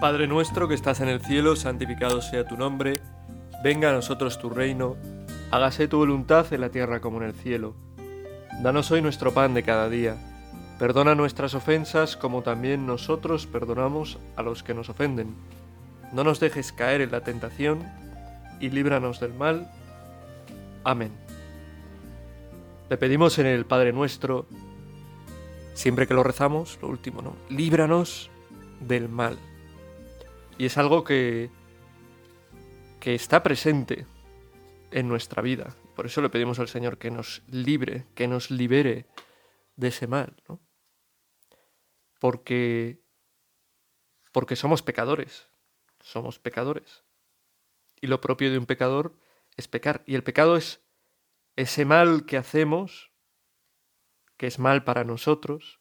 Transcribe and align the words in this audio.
Padre 0.00 0.26
nuestro 0.26 0.66
que 0.66 0.72
estás 0.72 1.00
en 1.00 1.10
el 1.10 1.20
cielo, 1.20 1.56
santificado 1.56 2.22
sea 2.22 2.48
tu 2.48 2.56
nombre, 2.56 3.02
venga 3.62 3.90
a 3.90 3.92
nosotros 3.92 4.38
tu 4.38 4.48
reino, 4.48 4.96
hágase 5.50 5.88
tu 5.88 5.98
voluntad 5.98 6.50
en 6.54 6.62
la 6.62 6.70
tierra 6.70 7.02
como 7.02 7.18
en 7.18 7.24
el 7.24 7.34
cielo. 7.34 7.74
Danos 8.62 8.90
hoy 8.90 9.02
nuestro 9.02 9.34
pan 9.34 9.52
de 9.52 9.62
cada 9.62 9.90
día, 9.90 10.16
perdona 10.78 11.14
nuestras 11.14 11.54
ofensas 11.54 12.16
como 12.16 12.40
también 12.40 12.86
nosotros 12.86 13.46
perdonamos 13.46 14.18
a 14.36 14.42
los 14.42 14.62
que 14.62 14.72
nos 14.72 14.88
ofenden. 14.88 15.34
No 16.14 16.24
nos 16.24 16.40
dejes 16.40 16.72
caer 16.72 17.02
en 17.02 17.10
la 17.10 17.22
tentación 17.22 17.86
y 18.58 18.70
líbranos 18.70 19.20
del 19.20 19.34
mal. 19.34 19.70
Amén. 20.82 21.12
Le 22.88 22.96
pedimos 22.96 23.38
en 23.38 23.44
el 23.44 23.66
Padre 23.66 23.92
nuestro, 23.92 24.46
siempre 25.74 26.06
que 26.06 26.14
lo 26.14 26.22
rezamos, 26.22 26.78
lo 26.80 26.88
último, 26.88 27.20
¿no? 27.20 27.36
Líbranos 27.50 28.30
del 28.80 29.10
mal. 29.10 29.36
Y 30.60 30.66
es 30.66 30.76
algo 30.76 31.04
que, 31.04 31.50
que 33.00 33.14
está 33.14 33.42
presente 33.42 34.06
en 34.90 35.08
nuestra 35.08 35.40
vida. 35.40 35.74
Por 35.96 36.04
eso 36.04 36.20
le 36.20 36.28
pedimos 36.28 36.58
al 36.58 36.68
Señor 36.68 36.98
que 36.98 37.10
nos 37.10 37.42
libre, 37.46 38.04
que 38.14 38.28
nos 38.28 38.50
libere 38.50 39.06
de 39.76 39.88
ese 39.88 40.06
mal, 40.06 40.36
¿no? 40.50 40.60
Porque, 42.18 43.02
porque 44.32 44.54
somos 44.54 44.82
pecadores, 44.82 45.48
somos 45.98 46.38
pecadores. 46.38 47.04
Y 48.02 48.08
lo 48.08 48.20
propio 48.20 48.50
de 48.50 48.58
un 48.58 48.66
pecador 48.66 49.18
es 49.56 49.66
pecar. 49.66 50.02
Y 50.04 50.14
el 50.14 50.22
pecado 50.22 50.58
es 50.58 50.82
ese 51.56 51.86
mal 51.86 52.26
que 52.26 52.36
hacemos, 52.36 53.12
que 54.36 54.46
es 54.46 54.58
mal 54.58 54.84
para 54.84 55.04
nosotros, 55.04 55.80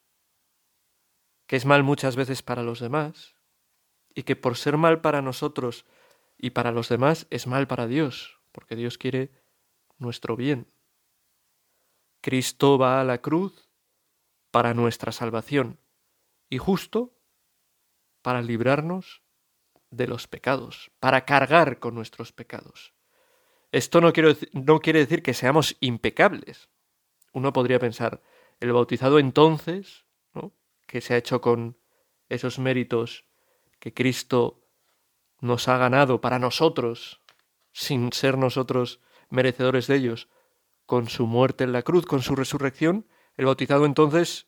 que 1.48 1.58
es 1.58 1.66
mal 1.66 1.84
muchas 1.84 2.16
veces 2.16 2.42
para 2.42 2.64
los 2.64 2.80
demás, 2.80 3.36
y 4.20 4.24
que 4.24 4.36
por 4.36 4.58
ser 4.58 4.76
mal 4.76 5.00
para 5.00 5.22
nosotros 5.22 5.86
y 6.38 6.50
para 6.50 6.74
los 6.74 6.90
demás 6.90 7.26
es 7.30 7.48
mal 7.48 7.68
para 7.68 7.88
Dios, 7.88 8.42
porque 8.52 8.76
Dios 8.76 8.98
quiere 8.98 9.32
nuestro 9.98 10.36
bien. 10.36 10.68
Cristo 12.20 12.78
va 12.78 13.00
a 13.00 13.06
la 13.06 13.22
cruz 13.22 13.70
para 14.52 14.74
nuestra 14.74 15.14
salvación 15.14 15.80
y 16.50 16.58
justo 16.58 17.18
para 18.22 18.42
librarnos 18.42 19.24
de 19.90 20.08
los 20.08 20.28
pecados, 20.28 20.92
para 21.00 21.24
cargar 21.24 21.80
con 21.80 21.96
nuestros 21.96 22.34
pecados. 22.34 22.94
Esto 23.72 24.02
no, 24.02 24.12
quiero, 24.12 24.36
no 24.52 24.82
quiere 24.82 25.00
decir 25.00 25.24
que 25.24 25.34
seamos 25.34 25.78
impecables. 25.80 26.68
Uno 27.32 27.54
podría 27.54 27.80
pensar, 27.80 28.22
el 28.60 28.74
bautizado 28.74 29.18
entonces, 29.18 30.06
¿no? 30.34 30.52
que 30.88 31.00
se 31.00 31.14
ha 31.14 31.18
hecho 31.18 31.40
con 31.40 31.78
esos 32.28 32.60
méritos 32.60 33.29
que 33.80 33.94
Cristo 33.94 34.68
nos 35.40 35.68
ha 35.68 35.78
ganado 35.78 36.22
para 36.22 36.40
nosotros, 36.40 37.22
sin 37.72 38.12
ser 38.12 38.38
nosotros 38.38 39.00
merecedores 39.30 39.88
de 39.88 39.96
ellos, 39.96 40.28
con 40.86 41.08
su 41.08 41.28
muerte 41.28 41.64
en 41.64 41.72
la 41.72 41.84
cruz, 41.84 42.06
con 42.06 42.22
su 42.22 42.36
resurrección, 42.36 43.08
el 43.38 43.46
bautizado 43.46 43.86
entonces 43.86 44.48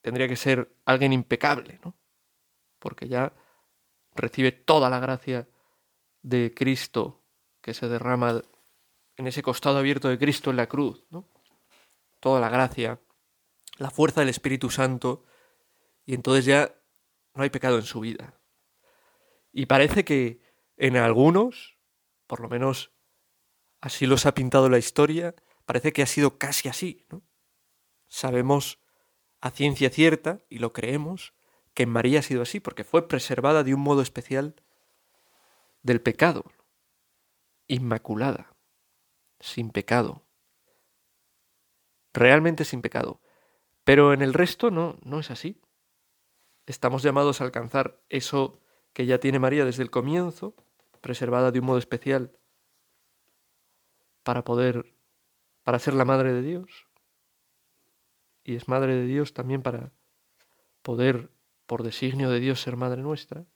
tendría 0.00 0.28
que 0.28 0.36
ser 0.36 0.74
alguien 0.84 1.12
impecable, 1.12 1.80
¿no? 1.84 1.96
Porque 2.78 3.08
ya 3.08 3.34
recibe 4.14 4.52
toda 4.52 4.88
la 4.88 5.00
gracia 5.00 5.48
de 6.22 6.52
Cristo 6.54 7.22
que 7.60 7.74
se 7.74 7.88
derrama 7.88 8.42
en 9.16 9.26
ese 9.26 9.42
costado 9.42 9.78
abierto 9.78 10.08
de 10.08 10.18
Cristo 10.18 10.50
en 10.50 10.56
la 10.56 10.68
cruz, 10.68 11.04
¿no? 11.10 11.28
Toda 12.20 12.40
la 12.40 12.48
gracia, 12.48 13.00
la 13.78 13.90
fuerza 13.90 14.20
del 14.20 14.30
Espíritu 14.30 14.70
Santo, 14.70 15.24
y 16.04 16.14
entonces 16.14 16.44
ya 16.44 16.74
no 17.34 17.42
hay 17.42 17.50
pecado 17.50 17.76
en 17.76 17.84
su 17.84 18.00
vida. 18.00 18.34
Y 19.52 19.66
parece 19.66 20.04
que 20.04 20.40
en 20.76 20.96
algunos, 20.96 21.78
por 22.26 22.40
lo 22.40 22.48
menos 22.48 22.92
así 23.80 24.06
los 24.06 24.26
ha 24.26 24.34
pintado 24.34 24.68
la 24.68 24.78
historia, 24.78 25.34
parece 25.66 25.92
que 25.92 26.02
ha 26.02 26.06
sido 26.06 26.38
casi 26.38 26.68
así, 26.68 27.04
¿no? 27.10 27.22
Sabemos 28.08 28.78
a 29.40 29.50
ciencia 29.50 29.90
cierta, 29.90 30.40
y 30.48 30.58
lo 30.58 30.72
creemos, 30.72 31.34
que 31.74 31.84
en 31.84 31.90
María 31.90 32.20
ha 32.20 32.22
sido 32.22 32.42
así, 32.42 32.60
porque 32.60 32.84
fue 32.84 33.08
preservada 33.08 33.64
de 33.64 33.74
un 33.74 33.80
modo 33.80 34.02
especial 34.02 34.54
del 35.82 36.00
pecado, 36.00 36.44
inmaculada, 37.66 38.54
sin 39.40 39.70
pecado, 39.70 40.24
realmente 42.12 42.64
sin 42.64 42.82
pecado. 42.82 43.20
Pero 43.84 44.12
en 44.12 44.22
el 44.22 44.32
resto 44.32 44.70
no, 44.70 44.98
no 45.02 45.18
es 45.18 45.30
así. 45.30 45.60
Estamos 46.66 47.02
llamados 47.02 47.40
a 47.40 47.44
alcanzar 47.44 48.00
eso 48.08 48.60
que 48.92 49.06
ya 49.06 49.18
tiene 49.18 49.38
María 49.38 49.64
desde 49.64 49.82
el 49.82 49.90
comienzo, 49.90 50.54
preservada 51.00 51.50
de 51.50 51.60
un 51.60 51.66
modo 51.66 51.78
especial 51.78 52.38
para 54.22 54.44
poder, 54.44 54.94
para 55.62 55.78
ser 55.78 55.94
la 55.94 56.04
madre 56.04 56.32
de 56.32 56.42
Dios. 56.42 56.88
Y 58.44 58.56
es 58.56 58.68
madre 58.68 58.94
de 58.94 59.06
Dios 59.06 59.34
también 59.34 59.62
para 59.62 59.92
poder, 60.82 61.30
por 61.66 61.82
designio 61.82 62.30
de 62.30 62.40
Dios, 62.40 62.60
ser 62.60 62.76
madre 62.76 63.02
nuestra. 63.02 63.46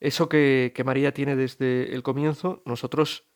Eso 0.00 0.28
que, 0.28 0.72
que 0.74 0.84
María 0.84 1.14
tiene 1.14 1.34
desde 1.34 1.94
el 1.94 2.02
comienzo, 2.02 2.62
nosotros 2.66 3.26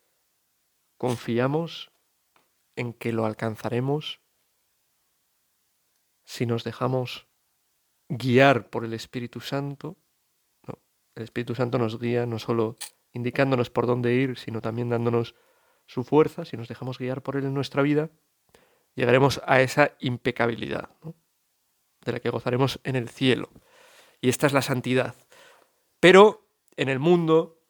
confiamos 0.97 1.93
en 2.77 2.93
que 2.93 3.13
lo 3.13 3.25
alcanzaremos 3.25 4.21
si 6.25 6.45
nos 6.45 6.63
dejamos 6.65 7.28
guiar 8.09 8.71
por 8.71 8.85
el 8.85 8.95
Espíritu 8.95 9.41
Santo. 9.41 9.97
No, 10.67 10.79
el 11.15 11.25
Espíritu 11.25 11.55
Santo 11.55 11.79
nos 11.79 11.99
guía 11.99 12.27
no 12.27 12.39
solo 12.39 12.77
indicándonos 13.13 13.71
por 13.71 13.87
dónde 13.87 14.15
ir, 14.15 14.39
sino 14.39 14.61
también 14.61 14.89
dándonos 14.89 15.35
su 15.87 16.05
fuerza. 16.05 16.45
Si 16.45 16.57
nos 16.57 16.69
dejamos 16.69 16.99
guiar 16.99 17.23
por 17.23 17.37
Él 17.37 17.45
en 17.45 17.55
nuestra 17.55 17.83
vida, 17.83 18.11
llegaremos 18.95 19.41
a 19.47 19.61
esa 19.61 19.93
impecabilidad, 20.01 20.91
de 22.05 22.13
la 22.13 22.21
que 22.21 22.31
gozaremos 22.31 22.81
en 22.85 22.97
el 22.97 23.09
cielo. 23.09 23.51
Y 24.21 24.29
esta 24.29 24.47
es 24.47 24.53
la 24.53 24.63
santidad. 24.63 25.15
Pero 26.01 26.49
en 26.77 26.89
el 26.89 26.99
mundo 26.99 27.61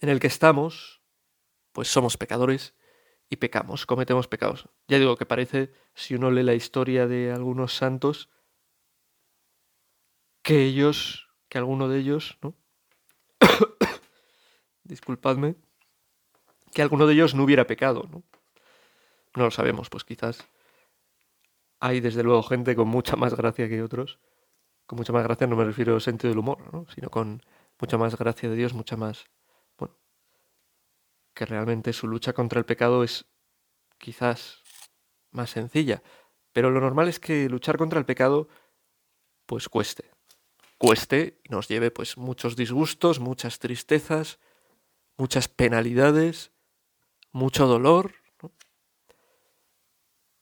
en 0.00 0.08
el 0.08 0.20
que 0.20 0.26
estamos, 0.26 1.02
pues 1.72 1.88
somos 1.88 2.16
pecadores 2.16 2.74
y 3.30 3.36
pecamos, 3.36 3.86
cometemos 3.86 4.28
pecados. 4.28 4.68
Ya 4.86 4.98
digo 4.98 5.16
que 5.16 5.26
parece, 5.26 5.72
si 5.94 6.14
uno 6.14 6.30
lee 6.30 6.42
la 6.42 6.54
historia 6.54 7.06
de 7.06 7.32
algunos 7.32 7.74
santos, 7.74 8.30
que 10.42 10.64
ellos, 10.64 11.28
que 11.48 11.58
alguno 11.58 11.88
de 11.88 11.98
ellos, 11.98 12.38
¿no? 12.42 12.54
Disculpadme, 14.84 15.56
que 16.72 16.82
alguno 16.82 17.06
de 17.06 17.14
ellos 17.14 17.34
no 17.34 17.44
hubiera 17.44 17.66
pecado, 17.66 18.08
¿no? 18.10 18.22
No 19.34 19.44
lo 19.44 19.50
sabemos, 19.50 19.90
pues 19.90 20.04
quizás 20.04 20.48
hay 21.80 22.00
desde 22.00 22.22
luego 22.22 22.42
gente 22.42 22.74
con 22.74 22.88
mucha 22.88 23.16
más 23.16 23.34
gracia 23.34 23.68
que 23.68 23.82
otros. 23.82 24.18
Con 24.86 24.96
mucha 24.96 25.12
más 25.12 25.22
gracia 25.22 25.46
no 25.46 25.56
me 25.56 25.64
refiero 25.64 25.94
al 25.94 26.00
sentido 26.00 26.30
del 26.30 26.38
humor, 26.38 26.72
¿no? 26.72 26.86
sino 26.94 27.10
con 27.10 27.42
mucha 27.78 27.98
más 27.98 28.16
gracia 28.16 28.48
de 28.48 28.56
Dios, 28.56 28.72
mucha 28.72 28.96
más... 28.96 29.26
Bueno, 29.76 29.94
que 31.34 31.46
realmente 31.46 31.92
su 31.92 32.08
lucha 32.08 32.32
contra 32.32 32.58
el 32.58 32.64
pecado 32.64 33.04
es 33.04 33.26
quizás 33.98 34.62
más 35.30 35.50
sencilla. 35.50 36.02
Pero 36.52 36.70
lo 36.70 36.80
normal 36.80 37.08
es 37.08 37.20
que 37.20 37.48
luchar 37.48 37.76
contra 37.76 37.98
el 37.98 38.06
pecado 38.06 38.48
pues 39.46 39.68
cueste 39.68 40.07
cueste 40.78 41.40
y 41.44 41.50
nos 41.50 41.68
lleve 41.68 41.90
pues 41.90 42.16
muchos 42.16 42.56
disgustos, 42.56 43.20
muchas 43.20 43.58
tristezas, 43.58 44.38
muchas 45.16 45.48
penalidades, 45.48 46.52
mucho 47.32 47.66
dolor. 47.66 48.14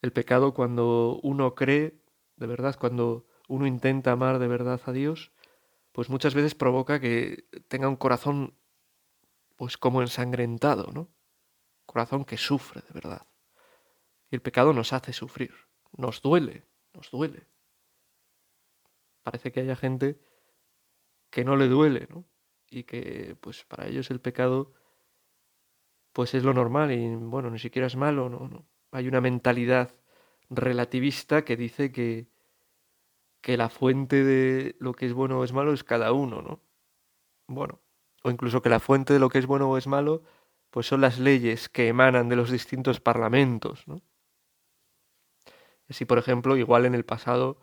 El 0.03 0.13
pecado 0.13 0.55
cuando 0.55 1.19
uno 1.23 1.55
cree, 1.55 1.99
de 2.37 2.47
verdad, 2.47 2.77
cuando 2.79 3.27
uno 3.49 3.67
intenta 3.67 4.13
amar 4.13 4.39
de 4.39 4.47
verdad 4.47 4.81
a 4.85 4.93
Dios, 4.93 5.33
pues 5.93 6.11
muchas 6.11 6.35
veces 6.35 6.55
provoca 6.55 7.01
que 7.01 7.49
tenga 7.69 7.89
un 7.89 7.97
corazón 7.97 8.55
pues 9.57 9.79
como 9.79 10.03
ensangrentado, 10.03 10.93
¿no? 10.93 11.09
Corazón 11.87 12.27
que 12.27 12.37
sufre 12.37 12.83
de 12.83 12.93
verdad. 12.93 13.27
Y 14.31 14.35
el 14.37 14.43
pecado 14.43 14.75
nos 14.75 14.93
hace 14.93 15.15
sufrir, 15.15 15.55
nos 15.97 16.21
duele, 16.21 16.67
nos 16.93 17.11
duele. 17.11 17.47
Parece 19.27 19.51
que 19.51 19.59
haya 19.59 19.75
gente 19.75 20.21
que 21.31 21.45
no 21.45 21.57
le 21.57 21.67
duele, 21.67 22.07
¿no? 22.11 22.25
Y 22.71 22.85
que 22.85 23.37
pues 23.41 23.65
para 23.65 23.89
ellos 23.89 24.09
el 24.13 24.21
pecado 24.21 24.73
pues 26.13 26.33
es 26.35 26.45
lo 26.45 26.55
normal 26.55 26.93
y 26.93 27.13
bueno, 27.17 27.51
ni 27.51 27.59
siquiera 27.59 27.89
es 27.89 27.97
malo, 27.97 28.29
no, 28.29 28.47
no. 28.47 28.69
Hay 28.93 29.09
una 29.09 29.21
mentalidad 29.21 29.91
relativista 30.49 31.45
que 31.45 31.57
dice 31.57 31.91
que 31.91 32.29
que 33.41 33.57
la 33.57 33.69
fuente 33.69 34.23
de 34.23 34.77
lo 34.79 34.93
que 34.93 35.07
es 35.07 35.13
bueno 35.13 35.41
o 35.41 35.45
es 35.45 35.53
malo 35.53 35.73
es 35.73 35.83
cada 35.83 36.13
uno, 36.13 36.41
¿no? 36.41 36.61
Bueno, 37.49 37.81
o 38.23 38.31
incluso 38.31 38.63
que 38.63 38.69
la 38.69 38.79
fuente 38.79 39.13
de 39.13 39.19
lo 39.19 39.29
que 39.29 39.39
es 39.39 39.47
bueno 39.47 39.69
o 39.69 39.77
es 39.77 39.89
malo 39.89 40.23
pues 40.71 40.87
son 40.87 41.01
las 41.01 41.19
leyes 41.19 41.69
que 41.69 41.89
emanan 41.89 42.29
de 42.29 42.37
los 42.37 42.53
distintos 42.53 43.01
parlamentos, 43.01 43.89
¿no? 43.89 44.03
Así, 45.89 46.05
por 46.05 46.19
ejemplo, 46.19 46.57
igual 46.57 46.87
en 46.87 46.95
el 46.95 47.05
pasado 47.05 47.59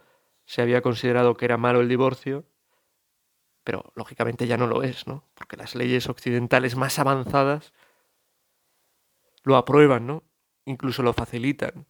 se 0.45 0.61
había 0.61 0.81
considerado 0.81 1.35
que 1.35 1.45
era 1.45 1.57
malo 1.57 1.81
el 1.81 1.89
divorcio, 1.89 2.45
pero 3.63 3.91
lógicamente 3.95 4.47
ya 4.47 4.57
no 4.57 4.67
lo 4.67 4.83
es, 4.83 5.07
¿no? 5.07 5.23
Porque 5.33 5.57
las 5.57 5.75
leyes 5.75 6.09
occidentales 6.09 6.75
más 6.75 6.99
avanzadas 6.99 7.73
lo 9.43 9.55
aprueban, 9.55 10.05
¿no? 10.05 10.23
Incluso 10.65 11.03
lo 11.03 11.13
facilitan. 11.13 11.85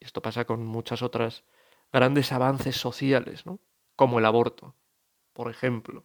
Esto 0.00 0.22
pasa 0.22 0.44
con 0.44 0.64
muchas 0.64 1.02
otras 1.02 1.44
grandes 1.92 2.32
avances 2.32 2.76
sociales, 2.76 3.46
¿no? 3.46 3.58
Como 3.96 4.18
el 4.18 4.26
aborto, 4.26 4.76
por 5.32 5.50
ejemplo. 5.50 6.04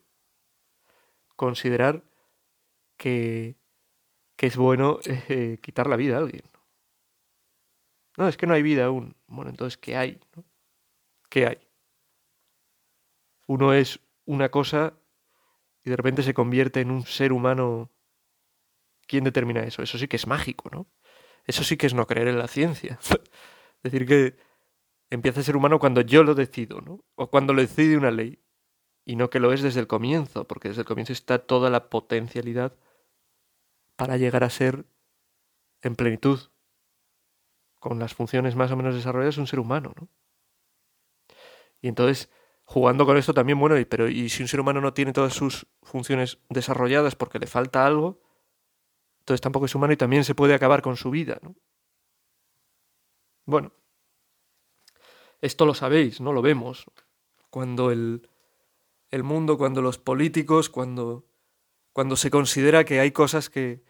Considerar 1.36 2.04
que, 2.98 3.56
que 4.36 4.48
es 4.48 4.58
bueno 4.58 5.00
eh, 5.06 5.60
quitar 5.62 5.88
la 5.88 5.96
vida 5.96 6.16
a 6.16 6.20
alguien. 6.20 6.44
No, 8.18 8.28
es 8.28 8.38
que 8.38 8.48
no 8.48 8.54
hay 8.54 8.62
vida 8.62 8.86
aún. 8.86 9.16
Bueno, 9.28 9.50
entonces, 9.50 9.78
¿qué 9.78 9.98
hay? 9.98 10.20
¿Qué 11.30 11.48
hay? 11.48 11.58
Uno 13.48 13.74
es 13.74 14.00
una 14.26 14.50
cosa 14.50 14.94
y 15.84 15.90
de 15.90 15.96
repente 15.96 16.24
se 16.24 16.34
convierte 16.34 16.82
en 16.82 16.92
un 16.92 17.06
ser 17.06 17.34
humano. 17.34 17.92
¿Quién 19.08 19.24
determina 19.24 19.62
eso? 19.64 19.82
Eso 19.82 19.98
sí 19.98 20.08
que 20.08 20.16
es 20.16 20.28
mágico, 20.28 20.70
¿no? 20.72 20.88
Eso 21.46 21.64
sí 21.64 21.76
que 21.78 21.88
es 21.88 21.94
no 21.94 22.08
creer 22.08 22.30
en 22.30 22.40
la 22.40 22.48
ciencia. 22.48 23.00
Decir 23.84 24.08
que 24.08 24.38
empieza 25.10 25.42
a 25.42 25.44
ser 25.44 25.58
humano 25.58 25.80
cuando 25.80 26.02
yo 26.02 26.24
lo 26.24 26.36
decido, 26.36 26.82
¿no? 26.82 27.04
O 27.16 27.30
cuando 27.30 27.54
lo 27.54 27.62
decide 27.62 27.98
una 27.98 28.12
ley. 28.12 28.40
Y 29.06 29.18
no 29.18 29.30
que 29.30 29.40
lo 29.40 29.52
es 29.52 29.62
desde 29.62 29.82
el 29.82 29.88
comienzo, 29.88 30.48
porque 30.48 30.70
desde 30.70 30.82
el 30.82 30.88
comienzo 30.88 31.12
está 31.12 31.40
toda 31.40 31.70
la 31.70 31.90
potencialidad 31.90 32.78
para 33.98 34.16
llegar 34.16 34.46
a 34.46 34.50
ser 34.50 34.86
en 35.82 35.96
plenitud, 35.96 36.40
con 37.80 38.00
las 38.00 38.14
funciones 38.14 38.56
más 38.56 38.72
o 38.72 38.78
menos 38.78 38.96
desarrolladas, 38.96 39.38
un 39.38 39.48
ser 39.48 39.60
humano, 39.60 39.94
¿no? 40.00 40.08
Y 41.82 41.90
entonces, 41.90 42.32
jugando 42.66 43.06
con 43.06 43.18
esto 43.18 43.34
también, 43.34 43.60
bueno, 43.60 43.76
pero 43.90 44.08
¿y 44.10 44.30
si 44.30 44.42
un 44.42 44.48
ser 44.48 44.60
humano 44.60 44.82
no 44.82 44.94
tiene 44.94 45.14
todas 45.14 45.34
sus 45.34 45.68
funciones 45.82 46.40
desarrolladas 46.50 47.16
porque 47.16 47.40
le 47.40 47.48
falta 47.48 47.86
algo? 47.86 48.22
Entonces 49.20 49.42
tampoco 49.42 49.66
es 49.66 49.76
humano 49.76 49.94
y 49.94 49.98
también 49.98 50.24
se 50.24 50.36
puede 50.36 50.54
acabar 50.54 50.82
con 50.82 50.98
su 50.98 51.10
vida, 51.10 51.40
¿no? 51.42 51.56
Bueno, 53.46 53.74
esto 55.42 55.66
lo 55.66 55.74
sabéis, 55.74 56.22
¿no? 56.22 56.32
Lo 56.32 56.42
vemos. 56.42 56.86
Cuando 57.50 57.92
el, 57.92 58.30
el 59.12 59.24
mundo, 59.24 59.58
cuando 59.58 59.82
los 59.82 59.98
políticos, 59.98 60.70
cuando, 60.70 61.26
cuando 61.92 62.16
se 62.16 62.32
considera 62.32 62.86
que 62.86 63.00
hay 63.00 63.12
cosas 63.12 63.50
que, 63.50 63.84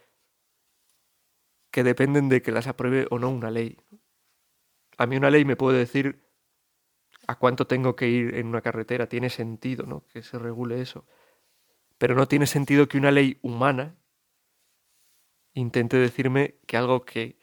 que 1.71 1.83
dependen 1.83 2.29
de 2.29 2.41
que 2.41 2.51
las 2.51 2.67
apruebe 2.67 3.07
o 3.09 3.19
no 3.19 3.29
una 3.29 3.51
ley. 3.51 3.77
A 4.97 5.05
mí 5.05 5.17
una 5.17 5.29
ley 5.29 5.45
me 5.45 5.55
puede 5.55 5.79
decir 5.79 6.22
a 7.27 7.35
cuánto 7.37 7.67
tengo 7.67 7.95
que 7.95 8.07
ir 8.07 8.35
en 8.35 8.47
una 8.47 8.61
carretera, 8.61 9.07
tiene 9.07 9.29
sentido, 9.29 9.85
¿no? 9.85 10.05
Que 10.07 10.23
se 10.23 10.37
regule 10.39 10.81
eso. 10.81 11.05
Pero 11.97 12.15
no 12.15 12.27
tiene 12.27 12.47
sentido 12.47 12.87
que 12.87 12.97
una 12.97 13.11
ley 13.11 13.39
humana 13.41 13.95
intente 15.53 15.97
decirme 15.97 16.55
que 16.65 16.77
algo 16.77 17.05
que 17.05 17.37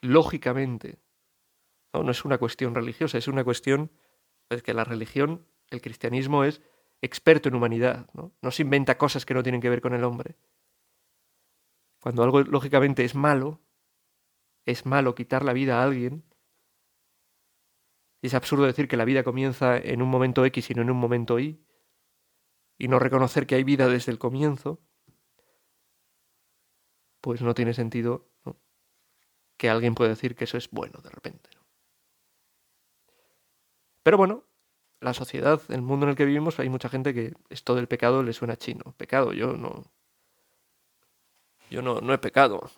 lógicamente 0.00 0.98
no, 1.92 2.02
no 2.02 2.10
es 2.10 2.24
una 2.24 2.38
cuestión 2.38 2.74
religiosa, 2.74 3.18
es 3.18 3.28
una 3.28 3.44
cuestión 3.44 3.90
es 4.48 4.62
que 4.62 4.74
la 4.74 4.84
religión, 4.84 5.46
el 5.70 5.80
cristianismo 5.80 6.44
es 6.44 6.62
experto 7.02 7.48
en 7.48 7.54
humanidad, 7.54 8.08
¿no? 8.14 8.32
no 8.40 8.50
se 8.50 8.62
inventa 8.62 8.98
cosas 8.98 9.26
que 9.26 9.34
no 9.34 9.42
tienen 9.42 9.60
que 9.60 9.68
ver 9.70 9.80
con 9.80 9.94
el 9.94 10.04
hombre. 10.04 10.36
Cuando 12.00 12.22
algo 12.22 12.42
lógicamente 12.42 13.04
es 13.04 13.14
malo, 13.14 13.60
es 14.64 14.86
malo 14.86 15.14
quitar 15.14 15.44
la 15.44 15.52
vida 15.52 15.80
a 15.80 15.84
alguien. 15.84 16.24
Y 18.26 18.28
es 18.28 18.34
absurdo 18.34 18.64
decir 18.64 18.88
que 18.88 18.96
la 18.96 19.04
vida 19.04 19.22
comienza 19.22 19.78
en 19.78 20.02
un 20.02 20.08
momento 20.08 20.44
X 20.44 20.70
y 20.70 20.74
no 20.74 20.82
en 20.82 20.90
un 20.90 20.96
momento 20.96 21.38
Y, 21.38 21.64
y 22.76 22.88
no 22.88 22.98
reconocer 22.98 23.46
que 23.46 23.54
hay 23.54 23.62
vida 23.62 23.86
desde 23.86 24.10
el 24.10 24.18
comienzo, 24.18 24.80
pues 27.20 27.40
no 27.40 27.54
tiene 27.54 27.72
sentido 27.72 28.28
que 29.56 29.70
alguien 29.70 29.94
pueda 29.94 30.10
decir 30.10 30.34
que 30.34 30.42
eso 30.42 30.58
es 30.58 30.68
bueno 30.72 30.98
de 31.02 31.10
repente. 31.10 31.50
Pero 34.02 34.16
bueno, 34.16 34.42
la 34.98 35.14
sociedad, 35.14 35.62
el 35.68 35.82
mundo 35.82 36.06
en 36.06 36.10
el 36.10 36.16
que 36.16 36.24
vivimos, 36.24 36.58
hay 36.58 36.68
mucha 36.68 36.88
gente 36.88 37.14
que 37.14 37.32
esto 37.48 37.76
del 37.76 37.86
pecado 37.86 38.24
le 38.24 38.32
suena 38.32 38.56
chino. 38.56 38.92
Pecado, 38.96 39.34
yo 39.34 39.52
no. 39.52 39.84
Yo 41.70 41.80
no, 41.80 42.00
no 42.00 42.12
he 42.12 42.18
pecado. 42.18 42.72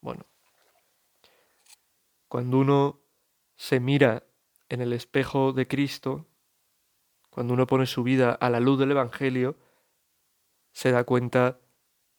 Bueno, 0.00 0.26
cuando 2.26 2.58
uno 2.58 3.00
se 3.54 3.78
mira 3.78 4.24
en 4.68 4.80
el 4.80 4.92
espejo 4.92 5.52
de 5.52 5.66
Cristo, 5.66 6.26
cuando 7.30 7.54
uno 7.54 7.66
pone 7.66 7.86
su 7.86 8.02
vida 8.02 8.32
a 8.32 8.50
la 8.50 8.60
luz 8.60 8.78
del 8.78 8.92
Evangelio, 8.92 9.56
se 10.72 10.90
da 10.90 11.04
cuenta 11.04 11.58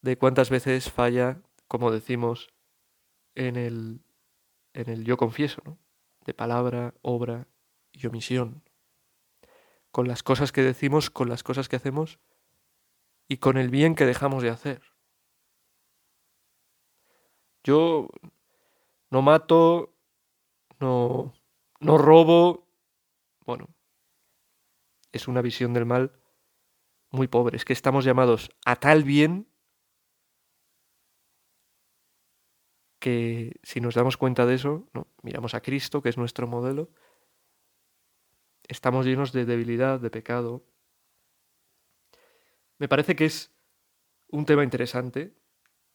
de 0.02 0.18
cuántas 0.18 0.50
veces 0.50 0.92
falla, 0.92 1.42
como 1.68 1.92
decimos 1.92 2.54
en 3.34 3.56
el, 3.56 4.02
en 4.74 4.90
el 4.90 5.04
yo 5.04 5.18
confieso, 5.18 5.62
¿no? 5.66 5.78
de 6.26 6.34
palabra, 6.34 6.94
obra 7.02 7.48
y 7.92 8.06
omisión, 8.08 8.64
con 9.92 10.08
las 10.08 10.24
cosas 10.24 10.52
que 10.52 10.64
decimos, 10.64 11.10
con 11.10 11.30
las 11.30 11.44
cosas 11.44 11.70
que 11.70 11.76
hacemos 11.76 12.20
y 13.28 13.38
con 13.38 13.58
el 13.58 13.70
bien 13.70 13.96
que 13.96 14.06
dejamos 14.06 14.44
de 14.44 14.50
hacer. 14.50 14.82
Yo 17.64 18.10
no 19.10 19.22
mato, 19.22 19.94
no, 20.80 21.34
no 21.86 21.98
robo. 21.98 22.68
Bueno, 23.46 23.70
es 25.12 25.28
una 25.28 25.42
visión 25.42 25.74
del 25.74 25.86
mal 25.86 26.20
muy 27.12 27.28
pobre. 27.28 27.58
Es 27.58 27.66
que 27.66 27.74
estamos 27.74 28.06
llamados 28.06 28.50
a 28.66 28.76
tal 28.76 29.04
bien 29.04 29.48
que 33.00 33.60
si 33.64 33.82
nos 33.82 33.94
damos 33.94 34.18
cuenta 34.18 34.46
de 34.46 34.56
eso, 34.56 34.90
¿no? 34.94 35.08
miramos 35.22 35.54
a 35.54 35.62
Cristo, 35.62 36.02
que 36.02 36.10
es 36.10 36.18
nuestro 36.18 36.48
modelo, 36.48 36.90
estamos 38.68 39.06
llenos 39.06 39.32
de 39.32 39.46
debilidad, 39.46 40.00
de 40.00 40.10
pecado. 40.10 40.66
Me 42.80 42.88
parece 42.88 43.16
que 43.16 43.26
es 43.26 43.54
un 44.28 44.46
tema 44.46 44.64
interesante 44.64 45.36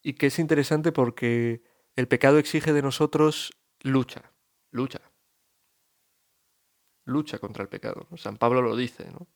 y 0.02 0.14
que 0.14 0.26
es 0.26 0.38
interesante 0.38 0.92
porque 0.92 1.62
el 1.97 2.06
pecado 2.06 2.38
exige 2.38 2.73
de 2.73 2.82
nosotros 2.82 3.50
lucha 3.82 4.32
lucha. 4.70 5.10
Lucha 7.11 7.38
contra 7.38 7.62
el 7.62 7.69
pecado. 7.69 8.07
San 8.17 8.37
Pablo 8.37 8.62
lo 8.62 8.76
dice, 8.76 9.11
¿no? 9.11 9.26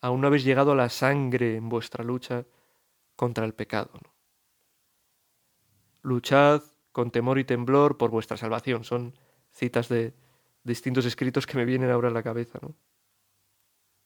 Aún 0.00 0.20
no 0.20 0.28
habéis 0.28 0.44
llegado 0.44 0.72
a 0.72 0.74
la 0.74 0.88
sangre 0.88 1.56
en 1.56 1.68
vuestra 1.68 2.02
lucha 2.02 2.46
contra 3.14 3.44
el 3.44 3.54
pecado. 3.54 3.92
Luchad 6.02 6.62
con 6.92 7.10
temor 7.10 7.38
y 7.38 7.44
temblor 7.44 7.98
por 7.98 8.10
vuestra 8.10 8.36
salvación. 8.36 8.84
Son 8.84 9.14
citas 9.50 9.88
de 9.88 10.14
distintos 10.62 11.04
escritos 11.04 11.46
que 11.46 11.58
me 11.58 11.66
vienen 11.66 11.90
ahora 11.90 12.08
a 12.08 12.12
la 12.12 12.22
cabeza. 12.22 12.58
¿no? 12.62 12.74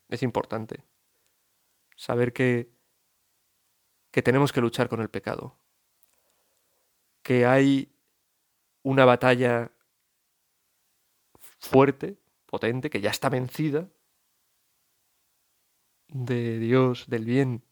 Es 0.08 0.22
importante 0.22 0.84
saber 1.96 2.32
que, 2.32 2.70
que 4.10 4.22
tenemos 4.22 4.52
que 4.52 4.60
luchar 4.60 4.88
con 4.88 5.00
el 5.00 5.08
pecado. 5.08 5.56
Que 7.22 7.46
hay 7.46 7.92
una 8.82 9.04
batalla 9.04 9.70
fuerte, 11.58 12.18
potente, 12.46 12.90
que 12.90 13.00
ya 13.00 13.10
está 13.10 13.28
vencida, 13.28 13.88
de 16.08 16.58
Dios, 16.58 17.06
del 17.08 17.24
bien, 17.24 17.62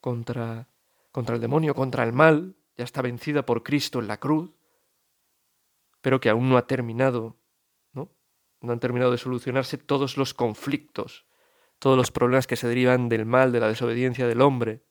contra, 0.00 0.68
contra 1.10 1.34
el 1.34 1.40
demonio, 1.40 1.74
contra 1.74 2.04
el 2.04 2.12
mal, 2.12 2.56
ya 2.76 2.84
está 2.84 3.02
vencida 3.02 3.44
por 3.44 3.62
Cristo 3.62 3.98
en 3.98 4.08
la 4.08 4.18
cruz, 4.18 4.52
pero 6.00 6.20
que 6.20 6.30
aún 6.30 6.48
no 6.48 6.56
ha 6.56 6.66
terminado, 6.66 7.36
¿no? 7.92 8.10
No 8.60 8.72
han 8.72 8.80
terminado 8.80 9.10
de 9.10 9.18
solucionarse 9.18 9.76
todos 9.76 10.16
los 10.16 10.32
conflictos, 10.32 11.26
todos 11.78 11.96
los 11.96 12.10
problemas 12.10 12.46
que 12.46 12.56
se 12.56 12.68
derivan 12.68 13.08
del 13.08 13.26
mal, 13.26 13.52
de 13.52 13.60
la 13.60 13.68
desobediencia 13.68 14.26
del 14.26 14.40
hombre, 14.40 14.84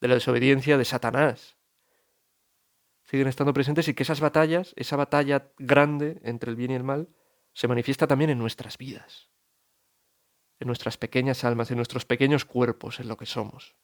de 0.00 0.08
la 0.08 0.14
desobediencia 0.14 0.76
de 0.76 0.84
Satanás 0.84 1.56
siguen 3.12 3.28
estando 3.28 3.52
presentes 3.52 3.88
y 3.88 3.94
que 3.94 4.04
esas 4.04 4.20
batallas, 4.20 4.72
esa 4.74 4.96
batalla 4.96 5.52
grande 5.58 6.18
entre 6.24 6.48
el 6.48 6.56
bien 6.56 6.70
y 6.70 6.76
el 6.76 6.82
mal, 6.82 7.10
se 7.52 7.68
manifiesta 7.68 8.06
también 8.06 8.30
en 8.30 8.38
nuestras 8.38 8.78
vidas, 8.78 9.28
en 10.60 10.66
nuestras 10.66 10.96
pequeñas 10.96 11.44
almas, 11.44 11.70
en 11.70 11.76
nuestros 11.76 12.06
pequeños 12.06 12.46
cuerpos, 12.46 13.00
en 13.00 13.08
lo 13.08 13.18
que 13.18 13.26
somos. 13.26 13.76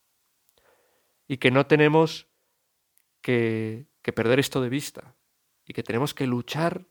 Y 1.27 1.37
que 1.37 1.51
no 1.51 1.67
tenemos 1.67 2.27
que, 3.21 3.85
que 4.01 4.15
perder 4.15 4.39
esto 4.39 4.63
de 4.63 4.71
vista 4.71 5.15
y 5.67 5.75
que 5.75 5.83
tenemos 5.83 6.15
que 6.15 6.27
luchar 6.27 6.87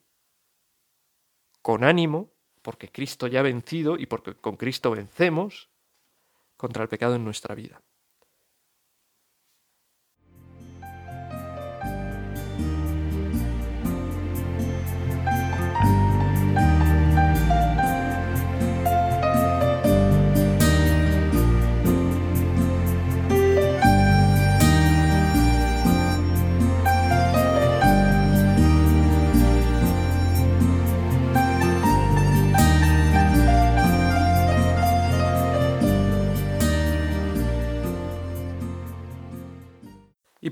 con 1.63 1.83
ánimo, 1.83 2.35
porque 2.61 2.91
Cristo 2.91 3.25
ya 3.25 3.39
ha 3.39 3.43
vencido 3.43 3.97
y 3.97 4.05
porque 4.05 4.35
con 4.35 4.57
Cristo 4.57 4.91
vencemos 4.91 5.71
contra 6.55 6.83
el 6.83 6.89
pecado 6.89 7.15
en 7.15 7.25
nuestra 7.25 7.55
vida. 7.55 7.81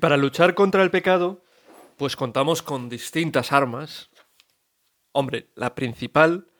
Para 0.06 0.18
luchar 0.18 0.54
contra 0.54 0.84
el 0.84 0.92
pecado, 0.92 1.44
pues 1.98 2.16
contamos 2.16 2.62
con 2.62 2.90
distintas 2.90 3.52
armas. 3.52 4.12
Hombre, 5.14 5.50
la 5.56 5.74
principal, 5.74 6.52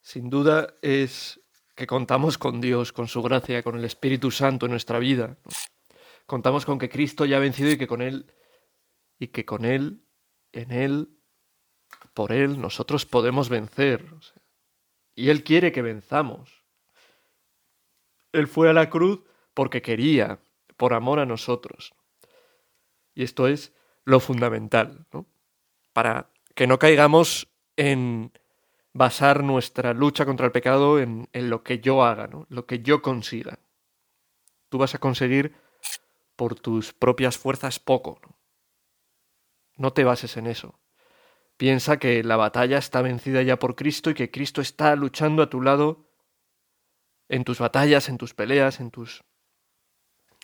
sin 0.00 0.28
duda, 0.28 0.74
es 0.82 1.40
que 1.76 1.86
contamos 1.86 2.36
con 2.36 2.60
Dios, 2.60 2.92
con 2.92 3.06
su 3.06 3.22
gracia, 3.22 3.62
con 3.62 3.78
el 3.78 3.84
Espíritu 3.84 4.32
Santo 4.32 4.66
en 4.66 4.72
nuestra 4.72 4.98
vida. 4.98 5.38
Contamos 6.26 6.66
con 6.66 6.80
que 6.80 6.88
Cristo 6.88 7.24
ya 7.26 7.36
ha 7.36 7.38
vencido 7.38 7.70
y 7.70 7.78
que 7.78 7.86
con 7.86 8.02
Él, 8.02 8.34
y 9.20 9.28
que 9.28 9.44
con 9.44 9.64
Él, 9.64 10.04
en 10.50 10.72
Él, 10.72 11.16
por 12.12 12.32
Él, 12.32 12.60
nosotros 12.60 13.06
podemos 13.06 13.48
vencer. 13.48 14.04
Y 15.14 15.28
Él 15.28 15.44
quiere 15.44 15.70
que 15.70 15.82
venzamos. 15.82 16.64
Él 18.32 18.48
fue 18.48 18.68
a 18.68 18.72
la 18.72 18.90
cruz 18.90 19.20
porque 19.54 19.80
quería, 19.80 20.40
por 20.76 20.92
amor 20.92 21.20
a 21.20 21.24
nosotros. 21.24 21.94
Y 23.14 23.22
esto 23.22 23.46
es 23.46 23.72
lo 24.04 24.20
fundamental, 24.20 25.06
¿no? 25.12 25.26
Para 25.92 26.30
que 26.54 26.66
no 26.66 26.78
caigamos 26.78 27.48
en 27.76 28.32
basar 28.92 29.42
nuestra 29.42 29.94
lucha 29.94 30.26
contra 30.26 30.46
el 30.46 30.52
pecado 30.52 30.98
en, 30.98 31.28
lo 31.32 31.62
que 31.62 31.80
yo 31.80 32.04
haga, 32.04 32.26
¿no? 32.26 32.46
lo 32.48 32.66
que 32.66 32.80
yo 32.80 33.02
consiga. 33.02 33.58
Tú 34.68 34.78
vas 34.78 34.94
a 34.94 34.98
conseguir 34.98 35.54
por 36.36 36.54
tus 36.54 36.92
propias 36.92 37.38
fuerzas 37.38 37.78
poco. 37.78 38.20
¿no? 38.22 38.36
no 39.76 39.92
te 39.92 40.04
bases 40.04 40.36
en 40.36 40.46
eso. 40.46 40.78
Piensa 41.56 41.98
que 41.98 42.22
la 42.22 42.36
batalla 42.36 42.78
está 42.78 43.02
vencida 43.02 43.42
ya 43.42 43.58
por 43.58 43.76
Cristo 43.76 44.10
y 44.10 44.14
que 44.14 44.30
Cristo 44.30 44.60
está 44.60 44.96
luchando 44.96 45.42
a 45.42 45.50
tu 45.50 45.60
lado 45.60 46.06
en 47.28 47.44
tus 47.44 47.58
batallas, 47.58 48.08
en 48.08 48.18
tus 48.18 48.34
peleas, 48.34 48.80
en 48.80 48.90
tus 48.90 49.24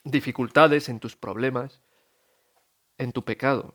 dificultades, 0.04 0.88
en 0.88 1.00
tus 1.00 1.16
problemas 1.16 1.82
en 2.98 3.12
tu 3.12 3.24
pecado 3.24 3.74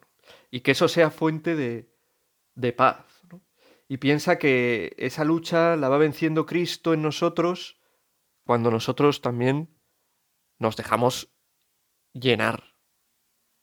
y 0.49 0.61
que 0.61 0.71
eso 0.71 0.87
sea 0.87 1.11
fuente 1.11 1.55
de, 1.55 1.91
de 2.55 2.73
paz. 2.73 3.05
Y 3.87 3.97
piensa 3.97 4.37
que 4.37 4.95
esa 4.97 5.25
lucha 5.25 5.75
la 5.75 5.89
va 5.89 5.97
venciendo 5.97 6.45
Cristo 6.45 6.93
en 6.93 7.01
nosotros 7.01 7.77
cuando 8.45 8.71
nosotros 8.71 9.21
también 9.21 9.69
nos 10.59 10.77
dejamos 10.77 11.29
llenar 12.13 12.75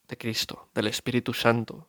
de 0.07 0.17
Cristo, 0.17 0.71
del 0.75 0.89
Espíritu 0.89 1.33
Santo, 1.33 1.89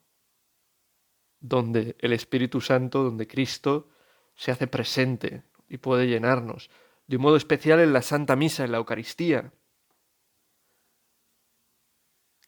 donde 1.39 1.95
el 1.99 2.13
Espíritu 2.13 2.61
Santo, 2.61 3.03
donde 3.03 3.27
Cristo 3.27 3.89
se 4.35 4.51
hace 4.51 4.67
presente 4.67 5.43
y 5.67 5.77
puede 5.77 6.07
llenarnos, 6.07 6.69
de 7.07 7.17
un 7.17 7.23
modo 7.23 7.37
especial 7.37 7.79
en 7.79 7.93
la 7.93 8.01
Santa 8.01 8.35
Misa, 8.35 8.63
en 8.63 8.71
la 8.71 8.77
Eucaristía. 8.77 9.51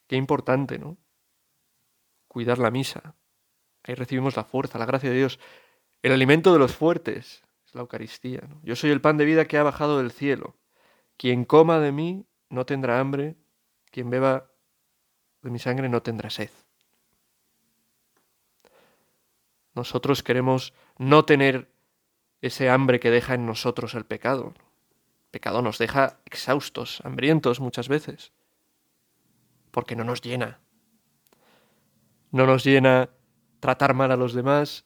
Qué 0.07 0.15
importante, 0.15 0.77
¿no? 0.77 0.97
Cuidar 2.31 2.59
la 2.59 2.71
misa. 2.71 3.13
Ahí 3.83 3.93
recibimos 3.93 4.37
la 4.37 4.45
fuerza, 4.45 4.79
la 4.79 4.85
gracia 4.85 5.09
de 5.09 5.17
Dios. 5.17 5.37
El 6.01 6.13
alimento 6.13 6.53
de 6.53 6.59
los 6.59 6.73
fuertes 6.73 7.43
es 7.65 7.75
la 7.75 7.81
Eucaristía. 7.81 8.47
Yo 8.63 8.77
soy 8.77 8.89
el 8.91 9.01
pan 9.01 9.17
de 9.17 9.25
vida 9.25 9.43
que 9.43 9.57
ha 9.57 9.63
bajado 9.63 9.97
del 9.97 10.11
cielo. 10.11 10.55
Quien 11.17 11.43
coma 11.43 11.81
de 11.81 11.91
mí 11.91 12.25
no 12.47 12.65
tendrá 12.65 13.01
hambre, 13.01 13.35
quien 13.91 14.09
beba 14.09 14.49
de 15.41 15.49
mi 15.49 15.59
sangre 15.59 15.89
no 15.89 16.03
tendrá 16.03 16.29
sed. 16.29 16.51
Nosotros 19.75 20.23
queremos 20.23 20.73
no 20.97 21.25
tener 21.25 21.69
ese 22.39 22.69
hambre 22.69 23.01
que 23.01 23.11
deja 23.11 23.33
en 23.33 23.45
nosotros 23.45 23.93
el 23.93 24.05
pecado. 24.05 24.53
El 24.55 25.31
pecado 25.31 25.61
nos 25.61 25.77
deja 25.79 26.21
exhaustos, 26.23 27.01
hambrientos 27.03 27.59
muchas 27.59 27.89
veces, 27.89 28.31
porque 29.71 29.97
no 29.97 30.05
nos 30.05 30.21
llena, 30.21 30.61
no 32.31 32.45
nos 32.45 32.63
llena 32.63 33.09
tratar 33.59 33.93
mal 33.93 34.11
a 34.11 34.17
los 34.17 34.33
demás, 34.33 34.85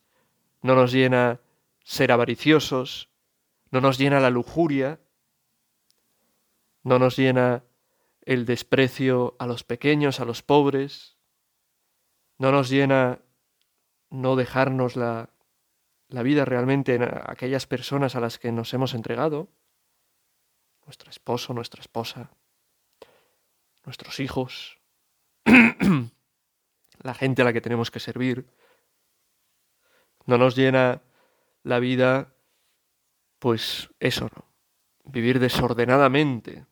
no 0.62 0.76
nos 0.76 0.92
llena 0.92 1.40
ser 1.84 2.12
avariciosos, 2.12 3.10
no 3.72 3.82
nos 3.82 3.98
llena 3.98 4.20
la 4.20 4.30
lujuria, 4.30 5.00
no 6.84 7.00
nos 7.00 7.16
llena 7.16 7.64
el 8.22 8.46
desprecio 8.46 9.36
a 9.40 9.46
los 9.46 9.64
pequeños, 9.64 10.20
a 10.20 10.26
los 10.26 10.42
pobres, 10.42 11.18
no 12.38 12.52
nos 12.52 12.70
llena 12.70 13.20
no 14.10 14.36
dejarnos 14.36 14.96
la, 14.96 15.30
la 16.08 16.24
vida 16.24 16.46
realmente 16.46 16.96
en 16.96 17.04
aquellas 17.04 17.68
personas 17.68 18.16
a 18.16 18.20
las 18.20 18.40
que 18.40 18.52
nos 18.52 18.74
hemos 18.74 18.94
entregado, 18.94 19.50
nuestro 20.86 21.10
esposo, 21.10 21.54
nuestra 21.54 21.82
esposa, 21.82 22.32
nuestros 23.84 24.20
hijos, 24.20 24.78
la 27.06 27.14
gente 27.14 27.44
a 27.44 27.46
la 27.46 27.54
que 27.54 27.62
tenemos 27.62 27.92
que 27.92 28.00
servir. 28.00 28.50
No 30.26 30.40
nos 30.40 30.56
llena 30.56 31.04
la 31.62 31.78
vida, 31.80 32.34
pues 33.38 33.92
eso, 34.00 34.28
¿no? 34.36 34.46
Vivir 35.04 35.40
desordenadamente. 35.40 36.66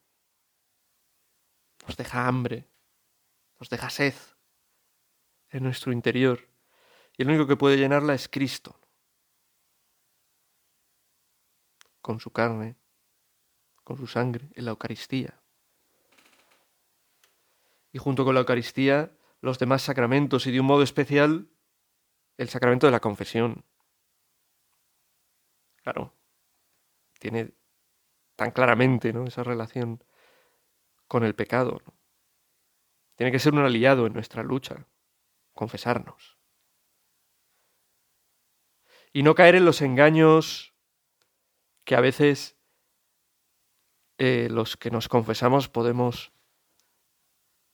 Nos 1.88 1.98
deja 1.98 2.28
hambre, 2.28 2.68
nos 3.60 3.70
deja 3.70 3.92
sed 3.92 4.16
en 5.50 5.64
nuestro 5.64 5.92
interior. 5.92 6.50
Y 7.16 7.22
el 7.22 7.30
único 7.30 7.46
que 7.46 7.56
puede 7.56 7.78
llenarla 7.78 8.16
es 8.16 8.28
Cristo. 8.28 8.80
Con 12.02 12.20
su 12.20 12.32
carne, 12.32 12.76
con 13.84 13.98
su 13.98 14.08
sangre, 14.08 14.50
en 14.56 14.66
la 14.66 14.72
Eucaristía. 14.72 15.40
Y 17.92 18.00
junto 18.00 18.26
con 18.26 18.34
la 18.34 18.40
Eucaristía 18.40 19.16
los 19.44 19.60
demás 19.60 19.82
sacramentos 19.82 20.48
y 20.48 20.54
de 20.54 20.62
un 20.62 20.66
modo 20.66 20.84
especial 20.84 21.50
el 22.38 22.48
sacramento 22.48 22.88
de 22.88 22.92
la 22.94 23.02
confesión. 23.02 23.66
Claro, 25.84 26.16
tiene 27.20 27.52
tan 28.38 28.52
claramente 28.52 29.12
¿no? 29.12 29.26
esa 29.26 29.44
relación 29.44 30.02
con 31.10 31.26
el 31.26 31.36
pecado. 31.36 31.82
Tiene 33.16 33.34
que 33.34 33.40
ser 33.40 33.54
un 33.54 33.60
aliado 33.60 34.08
en 34.08 34.14
nuestra 34.14 34.44
lucha, 34.44 34.88
confesarnos. 35.52 36.38
Y 39.12 39.24
no 39.24 39.36
caer 39.36 39.56
en 39.56 39.66
los 39.66 39.82
engaños 39.82 40.74
que 41.84 41.98
a 41.98 42.02
veces 42.02 42.58
eh, 44.20 44.48
los 44.50 44.78
que 44.78 44.90
nos 44.90 45.10
confesamos 45.10 45.68
podemos, 45.68 46.32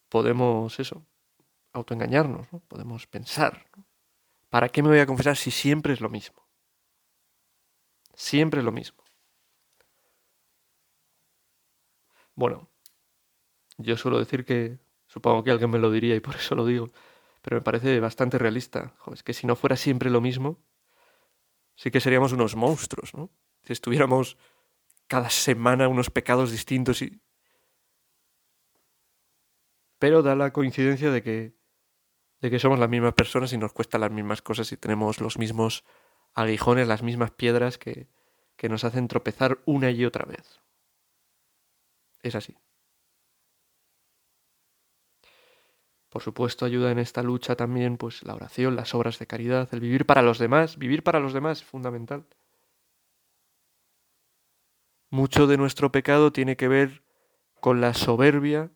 podemos 0.09 0.79
eso, 0.79 1.05
autoengañarnos, 1.73 2.51
¿no? 2.51 2.59
podemos 2.61 3.07
pensar, 3.07 3.65
¿para 4.49 4.69
qué 4.69 4.81
me 4.81 4.89
voy 4.89 4.99
a 4.99 5.05
confesar 5.05 5.37
si 5.37 5.51
siempre 5.51 5.93
es 5.93 6.01
lo 6.01 6.09
mismo? 6.09 6.47
Siempre 8.13 8.59
es 8.59 8.65
lo 8.65 8.71
mismo. 8.71 9.03
Bueno, 12.35 12.69
yo 13.77 13.97
suelo 13.97 14.19
decir 14.19 14.45
que, 14.45 14.79
supongo 15.07 15.43
que 15.43 15.51
alguien 15.51 15.69
me 15.69 15.79
lo 15.79 15.91
diría 15.91 16.15
y 16.15 16.19
por 16.19 16.35
eso 16.35 16.55
lo 16.55 16.65
digo, 16.65 16.89
pero 17.41 17.57
me 17.57 17.61
parece 17.61 17.99
bastante 17.99 18.37
realista. 18.37 18.93
es 19.13 19.23
que 19.23 19.33
si 19.33 19.47
no 19.47 19.55
fuera 19.55 19.75
siempre 19.75 20.09
lo 20.09 20.21
mismo, 20.21 20.57
sí 21.75 21.91
que 21.91 21.99
seríamos 21.99 22.33
unos 22.33 22.55
monstruos, 22.55 23.13
¿no? 23.13 23.29
Si 23.63 23.73
estuviéramos 23.73 24.37
cada 25.07 25.29
semana 25.29 25.87
unos 25.87 26.09
pecados 26.09 26.51
distintos 26.51 27.01
y... 27.01 27.21
Pero 29.97 30.21
da 30.21 30.35
la 30.35 30.53
coincidencia 30.53 31.11
de 31.11 31.23
que 31.23 31.58
de 32.41 32.49
que 32.49 32.59
somos 32.59 32.79
las 32.79 32.89
mismas 32.89 33.13
personas 33.13 33.53
y 33.53 33.57
nos 33.57 33.73
cuestan 33.73 34.01
las 34.01 34.11
mismas 34.11 34.41
cosas 34.41 34.71
y 34.71 34.77
tenemos 34.77 35.19
los 35.19 35.37
mismos 35.37 35.83
aguijones, 36.33 36.87
las 36.87 37.03
mismas 37.03 37.31
piedras 37.31 37.77
que, 37.77 38.07
que 38.55 38.69
nos 38.69 38.83
hacen 38.83 39.07
tropezar 39.07 39.59
una 39.65 39.91
y 39.91 40.05
otra 40.05 40.25
vez. 40.25 40.61
Es 42.21 42.35
así. 42.35 42.57
Por 46.09 46.23
supuesto, 46.23 46.65
ayuda 46.65 46.91
en 46.91 46.99
esta 46.99 47.21
lucha 47.21 47.55
también 47.55 47.97
pues 47.97 48.23
la 48.23 48.33
oración, 48.33 48.75
las 48.75 48.95
obras 48.95 49.19
de 49.19 49.27
caridad, 49.27 49.69
el 49.71 49.79
vivir 49.79 50.05
para 50.05 50.21
los 50.23 50.39
demás, 50.39 50.77
vivir 50.77 51.03
para 51.03 51.19
los 51.19 51.33
demás 51.33 51.59
es 51.59 51.65
fundamental. 51.65 52.25
Mucho 55.11 55.47
de 55.47 55.57
nuestro 55.57 55.91
pecado 55.91 56.31
tiene 56.31 56.57
que 56.57 56.67
ver 56.67 57.03
con 57.59 57.79
la 57.79 57.93
soberbia 57.93 58.71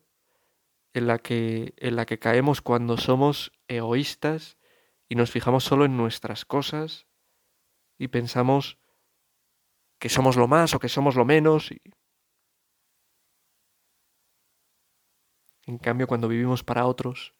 en 0.94 1.08
la 1.08 1.18
que, 1.18 1.74
en 1.76 1.96
la 1.96 2.06
que 2.06 2.18
caemos 2.18 2.62
cuando 2.62 2.96
somos 2.96 3.52
egoístas 3.66 4.56
y 5.08 5.16
nos 5.16 5.30
fijamos 5.30 5.64
solo 5.64 5.84
en 5.84 5.96
nuestras 5.96 6.44
cosas 6.44 7.06
y 7.98 8.08
pensamos 8.08 8.78
que 9.98 10.08
somos 10.08 10.36
lo 10.36 10.46
más 10.46 10.72
o 10.74 10.78
que 10.78 10.88
somos 10.88 11.16
lo 11.16 11.24
menos. 11.24 11.72
Y... 11.72 11.82
En 15.66 15.78
cambio, 15.78 16.06
cuando 16.06 16.28
vivimos 16.28 16.62
para 16.62 16.86
otros, 16.86 17.34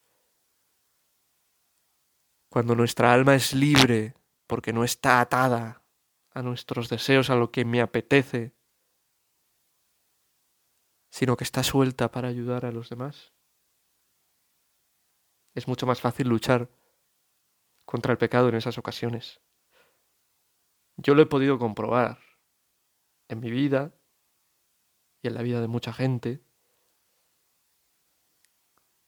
cuando 2.48 2.74
nuestra 2.74 3.12
alma 3.12 3.36
es 3.36 3.54
libre 3.54 4.14
porque 4.46 4.72
no 4.72 4.82
está 4.82 5.20
atada 5.20 5.84
a 6.30 6.42
nuestros 6.42 6.88
deseos, 6.88 7.30
a 7.30 7.36
lo 7.36 7.52
que 7.52 7.64
me 7.64 7.80
apetece, 7.80 8.52
sino 11.08 11.36
que 11.36 11.44
está 11.44 11.62
suelta 11.62 12.10
para 12.10 12.28
ayudar 12.28 12.64
a 12.64 12.72
los 12.72 12.88
demás, 12.88 13.33
es 15.54 15.68
mucho 15.68 15.86
más 15.86 16.00
fácil 16.00 16.28
luchar 16.28 16.68
contra 17.84 18.12
el 18.12 18.18
pecado 18.18 18.48
en 18.48 18.56
esas 18.56 18.78
ocasiones. 18.78 19.40
Yo 20.96 21.14
lo 21.14 21.22
he 21.22 21.26
podido 21.26 21.58
comprobar 21.58 22.18
en 23.28 23.40
mi 23.40 23.50
vida 23.50 23.94
y 25.22 25.28
en 25.28 25.34
la 25.34 25.42
vida 25.42 25.60
de 25.60 25.68
mucha 25.68 25.92
gente. 25.92 26.42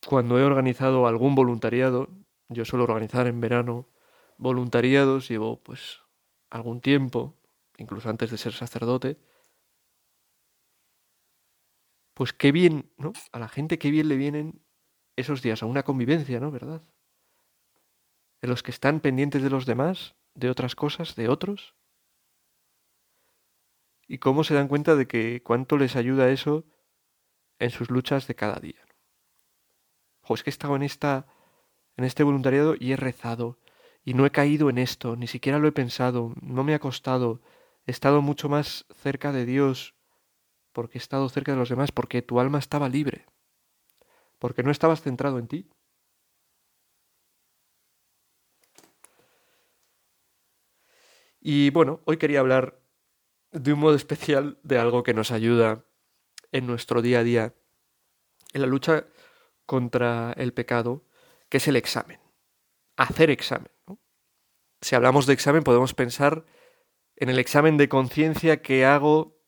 Cuando 0.07 0.39
he 0.39 0.45
organizado 0.45 1.07
algún 1.07 1.35
voluntariado, 1.35 2.09
yo 2.49 2.65
suelo 2.65 2.85
organizar 2.85 3.27
en 3.27 3.41
verano 3.41 3.89
voluntariados, 4.39 5.29
llevo 5.29 5.63
pues 5.63 6.01
algún 6.51 6.81
tiempo, 6.81 7.37
incluso 7.77 8.09
antes 8.09 8.31
de 8.31 8.39
ser 8.39 8.53
sacerdote, 8.53 9.19
pues 12.15 12.33
qué 12.33 12.53
bien, 12.53 12.93
¿no? 12.97 13.13
A 13.33 13.39
la 13.39 13.49
gente 13.49 13.79
qué 13.79 13.91
bien 13.91 14.09
le 14.09 14.17
vienen 14.17 14.66
esos 15.17 15.43
días 15.43 15.63
a 15.63 15.67
una 15.67 15.83
convivencia, 15.83 16.41
¿no? 16.41 16.51
¿Verdad? 16.51 16.83
En 18.43 18.51
los 18.51 18.63
que 18.63 18.71
están 18.71 19.01
pendientes 19.01 19.43
de 19.43 19.51
los 19.51 19.67
demás, 19.67 20.15
de 20.35 20.51
otras 20.51 20.75
cosas, 20.75 21.17
de 21.17 21.29
otros. 21.29 21.75
Y 24.07 24.19
cómo 24.19 24.45
se 24.45 24.55
dan 24.55 24.69
cuenta 24.69 24.95
de 24.95 25.07
que 25.07 25.43
cuánto 25.43 25.79
les 25.79 25.97
ayuda 25.97 26.31
eso 26.31 26.65
en 27.59 27.71
sus 27.71 27.91
luchas 27.91 28.27
de 28.27 28.35
cada 28.35 28.61
día. 28.61 28.87
O 30.23 30.35
es 30.35 30.43
que 30.43 30.51
he 30.51 30.53
estado 30.53 30.77
en 30.77 30.83
esta 30.83 31.27
en 31.97 32.05
este 32.05 32.23
voluntariado 32.23 32.75
y 32.79 32.93
he 32.93 32.97
rezado 32.97 33.59
y 34.05 34.15
no 34.15 34.27
he 34.27 34.31
caído 34.31 34.71
en 34.71 34.79
esto, 34.79 35.17
ni 35.17 35.27
siquiera 35.27 35.59
lo 35.59 35.67
he 35.67 35.73
pensado, 35.73 36.35
no 36.41 36.63
me 36.63 36.75
ha 36.75 36.79
costado, 36.79 37.41
he 37.87 37.91
estado 37.91 38.23
mucho 38.23 38.49
más 38.49 38.87
cerca 38.95 39.33
de 39.33 39.47
Dios 39.47 39.95
porque 40.73 40.99
he 40.99 41.01
estado 41.01 41.29
cerca 41.29 41.53
de 41.53 41.59
los 41.59 41.71
demás, 41.71 41.91
porque 41.91 42.23
tu 42.23 42.39
alma 42.39 42.59
estaba 42.59 42.89
libre, 42.89 43.25
porque 44.39 44.63
no 44.63 44.71
estabas 44.71 45.03
centrado 45.03 45.39
en 45.39 45.49
ti. 45.49 45.71
Y 51.41 51.71
bueno, 51.71 52.01
hoy 52.05 52.17
quería 52.17 52.41
hablar 52.41 52.81
de 53.53 53.73
un 53.73 53.79
modo 53.79 53.95
especial 53.95 54.59
de 54.63 54.79
algo 54.79 55.03
que 55.03 55.15
nos 55.15 55.31
ayuda 55.31 55.85
en 56.53 56.67
nuestro 56.67 57.03
día 57.03 57.21
a 57.21 57.23
día, 57.23 57.55
en 58.53 58.63
la 58.63 58.67
lucha 58.67 59.07
contra 59.65 60.33
el 60.33 60.53
pecado, 60.53 61.05
que 61.49 61.59
es 61.59 61.69
el 61.69 61.77
examen. 61.77 62.21
Hacer 62.97 63.31
examen. 63.31 63.71
Si 64.81 64.95
hablamos 64.95 65.27
de 65.27 65.35
examen 65.35 65.63
podemos 65.63 65.95
pensar 65.95 66.45
en 67.17 67.31
el 67.31 67.39
examen 67.39 67.77
de 67.77 67.89
conciencia 67.89 68.63
que 68.63 68.85
hago 68.85 69.39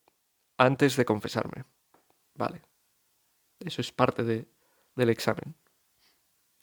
antes 0.56 0.96
de 0.96 1.04
confesarme. 1.04 1.64
Vale. 2.34 2.62
Eso 3.60 3.80
es 3.80 3.92
parte 3.92 4.22
de, 4.24 4.48
del 4.98 5.08
examen. 5.08 5.56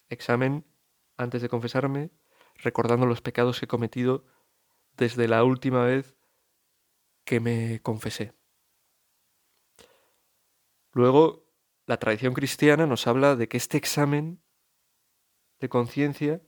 Examen 0.09 0.65
antes 1.17 1.41
de 1.41 1.49
confesarme, 1.49 2.11
recordando 2.57 3.05
los 3.05 3.21
pecados 3.21 3.59
que 3.59 3.65
he 3.65 3.67
cometido 3.67 4.25
desde 4.97 5.27
la 5.27 5.43
última 5.43 5.83
vez 5.83 6.15
que 7.23 7.39
me 7.39 7.81
confesé. 7.81 8.33
Luego, 10.91 11.49
la 11.87 11.97
tradición 11.97 12.33
cristiana 12.33 12.85
nos 12.85 13.07
habla 13.07 13.35
de 13.35 13.47
que 13.47 13.57
este 13.57 13.77
examen 13.77 14.41
de 15.59 15.69
conciencia 15.69 16.41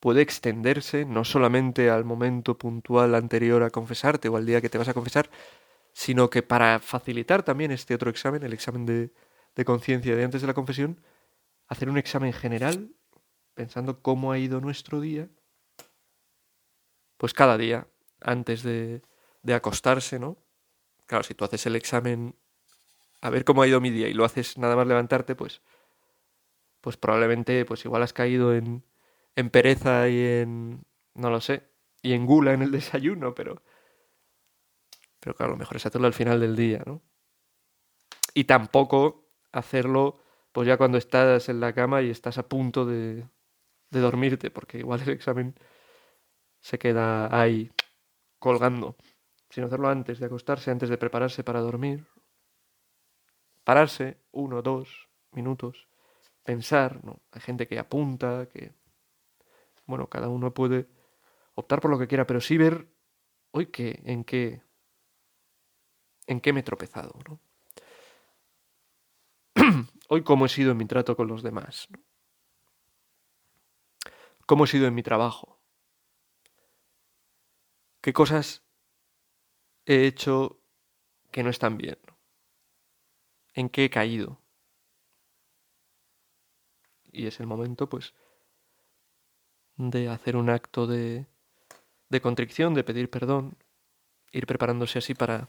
puede 0.00 0.22
extenderse 0.22 1.04
no 1.04 1.24
solamente 1.24 1.90
al 1.90 2.04
momento 2.04 2.56
puntual 2.56 3.14
anterior 3.14 3.62
a 3.62 3.70
confesarte 3.70 4.28
o 4.28 4.36
al 4.36 4.46
día 4.46 4.60
que 4.60 4.68
te 4.68 4.78
vas 4.78 4.88
a 4.88 4.94
confesar, 4.94 5.30
sino 5.92 6.30
que 6.30 6.42
para 6.42 6.78
facilitar 6.78 7.42
también 7.42 7.72
este 7.72 7.94
otro 7.94 8.10
examen, 8.10 8.42
el 8.42 8.52
examen 8.52 8.86
de, 8.86 9.12
de 9.58 9.64
conciencia 9.64 10.14
de 10.14 10.22
antes 10.22 10.40
de 10.40 10.46
la 10.46 10.54
confesión, 10.54 11.02
hacer 11.66 11.90
un 11.90 11.98
examen 11.98 12.32
general, 12.32 12.92
pensando 13.54 14.02
cómo 14.02 14.30
ha 14.30 14.38
ido 14.38 14.60
nuestro 14.60 15.00
día, 15.00 15.28
pues 17.16 17.34
cada 17.34 17.58
día, 17.58 17.88
antes 18.20 18.62
de, 18.62 19.02
de 19.42 19.54
acostarse, 19.54 20.20
¿no? 20.20 20.38
Claro, 21.06 21.24
si 21.24 21.34
tú 21.34 21.44
haces 21.44 21.66
el 21.66 21.74
examen 21.74 22.36
a 23.20 23.30
ver 23.30 23.44
cómo 23.44 23.62
ha 23.62 23.66
ido 23.66 23.80
mi 23.80 23.90
día 23.90 24.06
y 24.06 24.14
lo 24.14 24.24
haces 24.24 24.58
nada 24.58 24.76
más 24.76 24.86
levantarte, 24.86 25.34
pues 25.34 25.60
pues 26.80 26.96
probablemente, 26.96 27.64
pues 27.64 27.84
igual 27.84 28.04
has 28.04 28.12
caído 28.12 28.54
en, 28.54 28.84
en 29.34 29.50
pereza 29.50 30.08
y 30.08 30.24
en, 30.24 30.84
no 31.14 31.30
lo 31.30 31.40
sé, 31.40 31.68
y 32.00 32.12
en 32.12 32.26
gula 32.26 32.52
en 32.52 32.62
el 32.62 32.70
desayuno, 32.80 33.34
pero, 33.34 33.60
pero 35.18 35.34
claro, 35.34 35.50
lo 35.54 35.58
mejor 35.58 35.78
es 35.78 35.86
hacerlo 35.86 36.06
al 36.06 36.14
final 36.14 36.38
del 36.38 36.54
día, 36.54 36.84
¿no? 36.86 37.02
Y 38.34 38.44
tampoco 38.44 39.27
hacerlo, 39.58 40.20
pues 40.52 40.66
ya 40.66 40.76
cuando 40.76 40.98
estás 40.98 41.48
en 41.48 41.60
la 41.60 41.72
cama 41.72 42.02
y 42.02 42.10
estás 42.10 42.38
a 42.38 42.48
punto 42.48 42.86
de, 42.86 43.26
de 43.90 44.00
dormirte, 44.00 44.50
porque 44.50 44.78
igual 44.78 45.02
el 45.02 45.10
examen 45.10 45.54
se 46.60 46.78
queda 46.78 47.40
ahí 47.40 47.70
colgando, 48.38 48.96
sino 49.50 49.66
hacerlo 49.66 49.88
antes 49.88 50.18
de 50.18 50.26
acostarse, 50.26 50.70
antes 50.70 50.88
de 50.88 50.98
prepararse 50.98 51.44
para 51.44 51.60
dormir. 51.60 52.06
Pararse 53.64 54.18
uno, 54.32 54.62
dos 54.62 55.08
minutos 55.32 55.88
pensar, 56.48 57.04
¿no? 57.04 57.20
Hay 57.32 57.42
gente 57.42 57.68
que 57.68 57.78
apunta, 57.78 58.48
que... 58.48 58.72
Bueno, 59.84 60.08
cada 60.08 60.30
uno 60.30 60.54
puede 60.54 60.88
optar 61.56 61.78
por 61.78 61.90
lo 61.90 61.98
que 61.98 62.08
quiera, 62.08 62.26
pero 62.26 62.40
sí 62.40 62.56
ver 62.56 62.88
hoy 63.50 63.66
qué, 63.66 64.00
en 64.06 64.24
qué, 64.24 64.62
en 66.26 66.40
qué 66.40 66.54
me 66.54 66.60
he 66.60 66.62
tropezado, 66.62 67.18
¿no? 67.28 67.38
Hoy 70.08 70.22
cómo 70.22 70.46
he 70.46 70.48
sido 70.48 70.72
en 70.72 70.76
mi 70.78 70.86
trato 70.86 71.16
con 71.16 71.28
los 71.28 71.42
demás, 71.42 71.88
cómo 74.46 74.64
he 74.64 74.66
sido 74.66 74.86
en 74.86 74.94
mi 74.94 75.02
trabajo, 75.02 75.60
qué 78.00 78.12
cosas 78.12 78.64
he 79.86 80.06
hecho 80.06 80.60
que 81.30 81.42
no 81.42 81.50
están 81.50 81.78
bien, 81.78 81.98
en 83.54 83.68
qué 83.68 83.84
he 83.84 83.90
caído 83.90 84.40
y 87.12 87.26
es 87.26 87.40
el 87.40 87.46
momento, 87.46 87.88
pues, 87.88 88.14
de 89.76 90.08
hacer 90.08 90.36
un 90.36 90.50
acto 90.50 90.86
de, 90.86 91.26
de 92.08 92.20
contrición, 92.20 92.74
de 92.74 92.84
pedir 92.84 93.10
perdón, 93.10 93.56
ir 94.32 94.46
preparándose 94.46 94.98
así 94.98 95.14
para, 95.14 95.48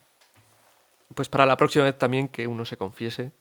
pues, 1.15 1.29
para 1.29 1.45
la 1.45 1.57
próxima 1.57 1.85
vez 1.85 1.97
también 1.97 2.27
que 2.27 2.47
uno 2.47 2.65
se 2.65 2.77
confiese. 2.77 3.31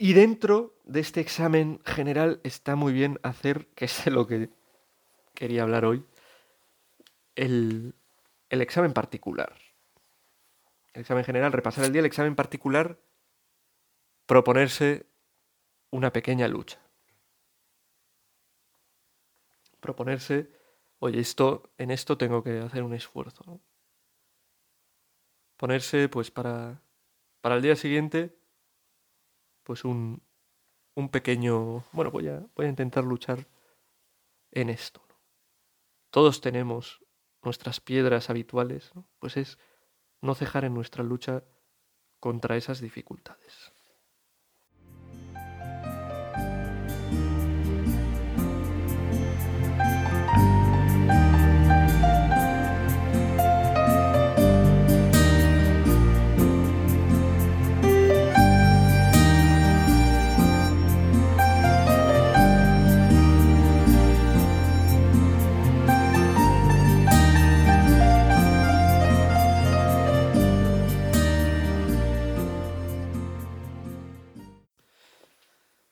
Y 0.00 0.12
dentro 0.12 0.76
de 0.84 1.00
este 1.00 1.20
examen 1.20 1.80
general 1.84 2.40
está 2.44 2.76
muy 2.76 2.92
bien 2.92 3.18
hacer, 3.24 3.66
que 3.74 3.86
es 3.86 4.04
de 4.04 4.12
lo 4.12 4.28
que 4.28 4.48
quería 5.34 5.64
hablar 5.64 5.84
hoy, 5.84 6.06
el, 7.34 7.96
el 8.48 8.62
examen 8.62 8.92
particular. 8.92 9.58
El 10.92 11.00
examen 11.00 11.24
general, 11.24 11.52
repasar 11.52 11.84
el 11.84 11.92
día, 11.92 11.98
el 11.98 12.06
examen 12.06 12.36
particular, 12.36 13.00
proponerse 14.24 15.06
una 15.90 16.12
pequeña 16.12 16.46
lucha. 16.46 16.78
Proponerse, 19.80 20.48
oye, 21.00 21.18
esto, 21.18 21.72
en 21.76 21.90
esto 21.90 22.16
tengo 22.16 22.44
que 22.44 22.60
hacer 22.60 22.84
un 22.84 22.94
esfuerzo. 22.94 23.60
Ponerse, 25.56 26.08
pues, 26.08 26.30
para, 26.30 26.80
para 27.40 27.56
el 27.56 27.62
día 27.62 27.74
siguiente, 27.74 28.38
pues 29.68 29.84
un, 29.84 30.22
un 30.94 31.10
pequeño, 31.10 31.84
bueno, 31.92 32.10
voy 32.10 32.26
a, 32.28 32.42
voy 32.56 32.64
a 32.64 32.70
intentar 32.70 33.04
luchar 33.04 33.46
en 34.50 34.70
esto. 34.70 35.06
Todos 36.08 36.40
tenemos 36.40 37.04
nuestras 37.42 37.78
piedras 37.78 38.30
habituales, 38.30 38.92
pues 39.18 39.36
es 39.36 39.58
no 40.22 40.34
cejar 40.34 40.64
en 40.64 40.72
nuestra 40.72 41.04
lucha 41.04 41.44
contra 42.18 42.56
esas 42.56 42.80
dificultades. 42.80 43.70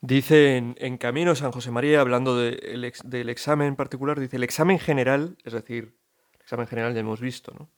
Dice 0.06 0.56
en, 0.56 0.98
Camino 0.98 1.34
San 1.34 1.50
José 1.50 1.72
María, 1.72 2.00
hablando 2.00 2.36
del 2.36 2.84
examen 3.28 3.66
en 3.66 3.74
particular, 3.74 4.20
dice, 4.20 4.36
el 4.36 4.44
examen 4.44 4.78
general, 4.78 5.36
es 5.42 5.52
decir, 5.52 5.96
el 6.34 6.40
examen 6.42 6.68
general 6.68 6.94
ya 6.94 7.00
hemos 7.00 7.20
visto, 7.20 7.52
¿no? 7.58 7.68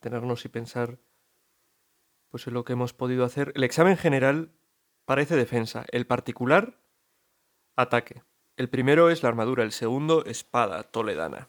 Tenernos 0.00 0.42
y 0.46 0.48
pensar 0.48 0.96
pues 2.30 2.46
en 2.46 2.54
lo 2.54 2.64
que 2.64 2.72
hemos 2.72 2.94
podido 2.94 3.26
hacer. 3.26 3.52
El 3.54 3.62
examen 3.62 3.98
general 3.98 4.52
parece 5.04 5.36
defensa, 5.36 5.84
el 5.92 6.06
particular 6.06 6.78
Ataque. 7.76 8.22
El 8.56 8.70
primero 8.70 9.10
es 9.10 9.22
la 9.22 9.28
armadura, 9.28 9.62
el 9.62 9.72
segundo 9.72 10.24
espada 10.24 10.82
toledana. 10.82 11.46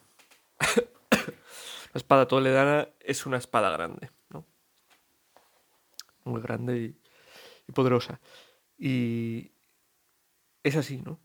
la 1.10 1.94
espada 1.94 2.28
toledana 2.28 2.90
es 3.00 3.24
una 3.24 3.38
espada 3.38 3.70
grande, 3.70 4.10
¿no? 4.28 4.44
Muy 6.24 6.42
grande 6.42 6.76
y, 6.76 6.96
y 7.66 7.72
poderosa. 7.72 8.20
Y 8.76 9.52
es 10.62 10.76
así, 10.76 11.00
¿no? 11.02 11.20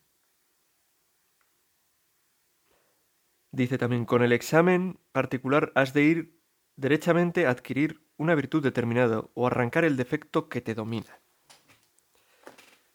Dice 3.51 3.77
también, 3.77 4.05
con 4.05 4.23
el 4.23 4.31
examen 4.31 4.99
particular 5.11 5.71
has 5.75 5.93
de 5.93 6.01
ir 6.03 6.39
derechamente 6.75 7.45
a 7.45 7.51
adquirir 7.51 8.01
una 8.17 8.33
virtud 8.33 8.63
determinada 8.63 9.25
o 9.35 9.45
arrancar 9.45 9.85
el 9.85 9.95
defecto 9.95 10.49
que 10.49 10.61
te 10.61 10.73
domina. 10.73 11.19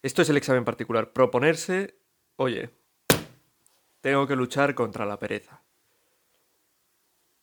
Esto 0.03 0.22
es 0.22 0.31
el 0.31 0.37
examen 0.37 0.64
particular. 0.64 1.12
Proponerse, 1.12 1.98
oye, 2.37 2.70
tengo 4.01 4.27
que 4.27 4.37
luchar 4.37 4.74
contra 4.74 5.07
la 5.07 5.18
pereza. 5.18 5.62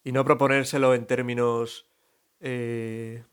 Y 0.03 0.12
no 0.12 0.23
proponérselo 0.25 0.93
en 0.93 1.05
términos... 1.05 1.89
Eh, 2.39 3.23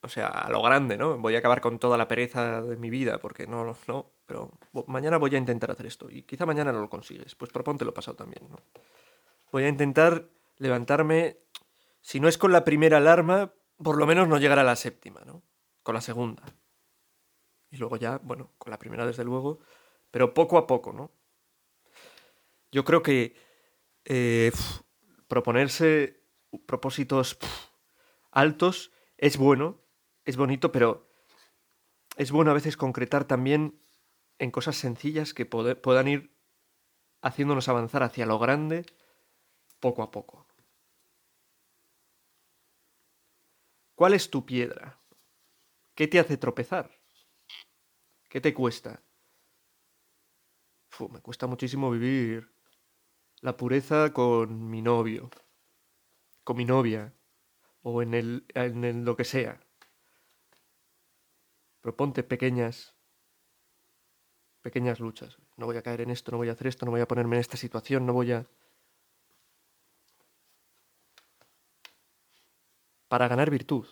o 0.00 0.08
sea, 0.08 0.28
a 0.28 0.50
lo 0.50 0.62
grande, 0.62 0.96
¿no? 0.96 1.18
Voy 1.18 1.34
a 1.34 1.38
acabar 1.38 1.60
con 1.60 1.78
toda 1.78 1.96
la 1.98 2.06
pereza 2.06 2.62
de 2.62 2.76
mi 2.76 2.90
vida, 2.90 3.18
porque 3.18 3.46
no, 3.46 3.76
no, 3.86 4.12
pero 4.28 4.58
mañana 4.88 5.16
voy 5.16 5.34
a 5.34 5.38
intentar 5.38 5.70
hacer 5.70 5.86
esto 5.86 6.10
y 6.10 6.22
quizá 6.22 6.44
mañana 6.44 6.70
no 6.70 6.82
lo 6.82 6.90
consigues, 6.90 7.34
pues 7.34 7.50
proponte 7.50 7.86
lo 7.86 7.94
pasado 7.94 8.14
también. 8.14 8.46
Voy 9.50 9.64
a 9.64 9.68
intentar 9.68 10.28
levantarme, 10.58 11.38
si 12.02 12.20
no 12.20 12.28
es 12.28 12.36
con 12.36 12.52
la 12.52 12.62
primera 12.62 12.98
alarma, 12.98 13.54
por 13.82 13.96
lo 13.96 14.06
menos 14.06 14.28
no 14.28 14.36
llegar 14.36 14.58
a 14.58 14.64
la 14.64 14.76
séptima, 14.76 15.22
¿no? 15.24 15.42
Con 15.82 15.94
la 15.94 16.02
segunda. 16.02 16.42
Y 17.70 17.78
luego 17.78 17.96
ya, 17.96 18.18
bueno, 18.18 18.52
con 18.58 18.70
la 18.70 18.78
primera 18.78 19.06
desde 19.06 19.24
luego, 19.24 19.60
pero 20.10 20.34
poco 20.34 20.58
a 20.58 20.66
poco, 20.66 20.92
¿no? 20.92 21.10
Yo 22.70 22.84
creo 22.84 23.02
que 23.02 23.34
eh, 24.04 24.52
proponerse 25.26 26.22
propósitos 26.66 27.38
altos 28.30 28.92
es 29.16 29.38
bueno, 29.38 29.80
es 30.26 30.36
bonito, 30.36 30.70
pero 30.70 31.08
es 32.18 32.30
bueno 32.30 32.50
a 32.50 32.54
veces 32.54 32.76
concretar 32.76 33.24
también 33.24 33.80
en 34.38 34.50
cosas 34.50 34.76
sencillas 34.76 35.34
que 35.34 35.46
puedan 35.46 36.08
ir 36.08 36.36
haciéndonos 37.22 37.68
avanzar 37.68 38.02
hacia 38.02 38.26
lo 38.26 38.38
grande 38.38 38.86
poco 39.80 40.02
a 40.02 40.10
poco. 40.10 40.46
¿Cuál 43.94 44.14
es 44.14 44.30
tu 44.30 44.46
piedra? 44.46 45.00
¿Qué 45.94 46.06
te 46.06 46.20
hace 46.20 46.36
tropezar? 46.36 46.90
¿Qué 48.28 48.40
te 48.40 48.54
cuesta? 48.54 49.02
me 51.10 51.20
cuesta 51.20 51.46
muchísimo 51.46 51.90
vivir 51.92 52.52
la 53.40 53.56
pureza 53.56 54.12
con 54.12 54.68
mi 54.68 54.82
novio, 54.82 55.30
con 56.42 56.56
mi 56.56 56.64
novia, 56.64 57.14
o 57.82 58.02
en, 58.02 58.14
el, 58.14 58.46
en 58.54 59.04
lo 59.04 59.16
que 59.16 59.24
sea. 59.24 59.60
Proponte 61.80 62.24
pequeñas 62.24 62.97
pequeñas 64.68 65.00
luchas. 65.00 65.38
No 65.56 65.64
voy 65.64 65.78
a 65.78 65.82
caer 65.82 66.02
en 66.02 66.10
esto, 66.10 66.30
no 66.30 66.36
voy 66.36 66.50
a 66.50 66.52
hacer 66.52 66.66
esto, 66.66 66.84
no 66.84 66.92
voy 66.92 67.00
a 67.00 67.08
ponerme 67.08 67.36
en 67.36 67.40
esta 67.40 67.56
situación, 67.56 68.04
no 68.04 68.12
voy 68.12 68.32
a... 68.32 68.46
Para 73.08 73.28
ganar 73.28 73.48
virtud, 73.50 73.86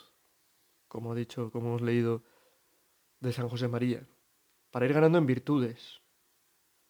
como 0.87 1.13
ha 1.13 1.15
dicho, 1.15 1.51
como 1.51 1.69
hemos 1.69 1.81
leído 1.81 2.23
de 3.21 3.33
San 3.33 3.49
José 3.49 3.69
María, 3.69 4.07
para 4.71 4.85
ir 4.85 4.93
ganando 4.93 5.17
en 5.17 5.25
virtudes. 5.25 6.03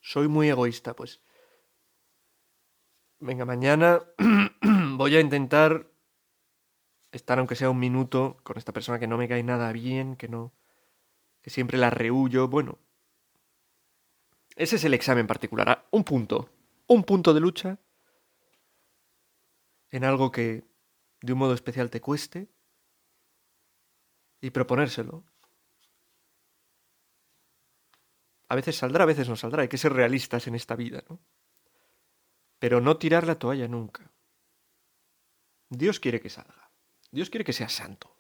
Soy 0.00 0.26
muy 0.26 0.48
egoísta, 0.48 0.96
pues. 0.96 1.20
Venga, 3.20 3.44
mañana 3.44 4.02
voy 4.96 5.14
a 5.14 5.20
intentar 5.20 5.86
estar 7.12 7.38
aunque 7.38 7.54
sea 7.54 7.70
un 7.70 7.78
minuto 7.78 8.38
con 8.42 8.58
esta 8.58 8.72
persona 8.72 8.98
que 8.98 9.06
no 9.06 9.16
me 9.16 9.28
cae 9.28 9.44
nada 9.44 9.70
bien, 9.70 10.16
que 10.16 10.26
no 10.26 10.52
que 11.40 11.50
siempre 11.50 11.78
la 11.78 11.90
rehuyo, 11.90 12.48
bueno, 12.48 12.80
ese 14.56 14.76
es 14.76 14.84
el 14.84 14.94
examen 14.94 15.26
particular. 15.26 15.68
Ah, 15.68 15.86
un 15.90 16.02
punto. 16.02 16.50
Un 16.86 17.04
punto 17.04 17.34
de 17.34 17.40
lucha 17.40 17.78
en 19.90 20.04
algo 20.04 20.32
que 20.32 20.64
de 21.20 21.32
un 21.32 21.38
modo 21.38 21.54
especial 21.54 21.90
te 21.90 22.00
cueste 22.00 22.48
y 24.40 24.50
proponérselo. 24.50 25.24
A 28.48 28.54
veces 28.54 28.76
saldrá, 28.76 29.02
a 29.02 29.06
veces 29.06 29.28
no 29.28 29.36
saldrá. 29.36 29.62
Hay 29.62 29.68
que 29.68 29.78
ser 29.78 29.92
realistas 29.92 30.46
en 30.46 30.54
esta 30.54 30.74
vida, 30.74 31.02
¿no? 31.08 31.20
Pero 32.58 32.80
no 32.80 32.96
tirar 32.96 33.26
la 33.26 33.38
toalla 33.38 33.68
nunca. 33.68 34.10
Dios 35.68 36.00
quiere 36.00 36.20
que 36.20 36.30
salga. 36.30 36.70
Dios 37.10 37.28
quiere 37.28 37.44
que 37.44 37.52
seas 37.52 37.72
santo. 37.72 38.16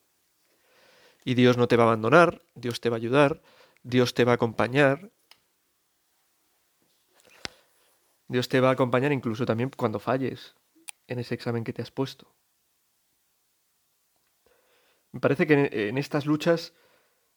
Y 1.24 1.34
Dios 1.34 1.56
no 1.56 1.68
te 1.68 1.76
va 1.76 1.84
a 1.84 1.86
abandonar, 1.86 2.42
Dios 2.54 2.80
te 2.80 2.90
va 2.90 2.96
a 2.96 2.98
ayudar, 2.98 3.42
Dios 3.82 4.14
te 4.14 4.24
va 4.24 4.32
a 4.32 4.34
acompañar, 4.34 5.12
Dios 8.28 8.48
te 8.48 8.60
va 8.60 8.70
a 8.70 8.72
acompañar 8.72 9.12
incluso 9.12 9.46
también 9.46 9.70
cuando 9.76 10.00
falles 10.00 10.56
en 11.06 11.18
ese 11.18 11.34
examen 11.34 11.64
que 11.64 11.72
te 11.72 11.82
has 11.82 11.90
puesto. 11.90 12.34
Me 15.12 15.20
parece 15.20 15.46
que 15.46 15.70
en 15.88 15.98
estas 15.98 16.26
luchas 16.26 16.74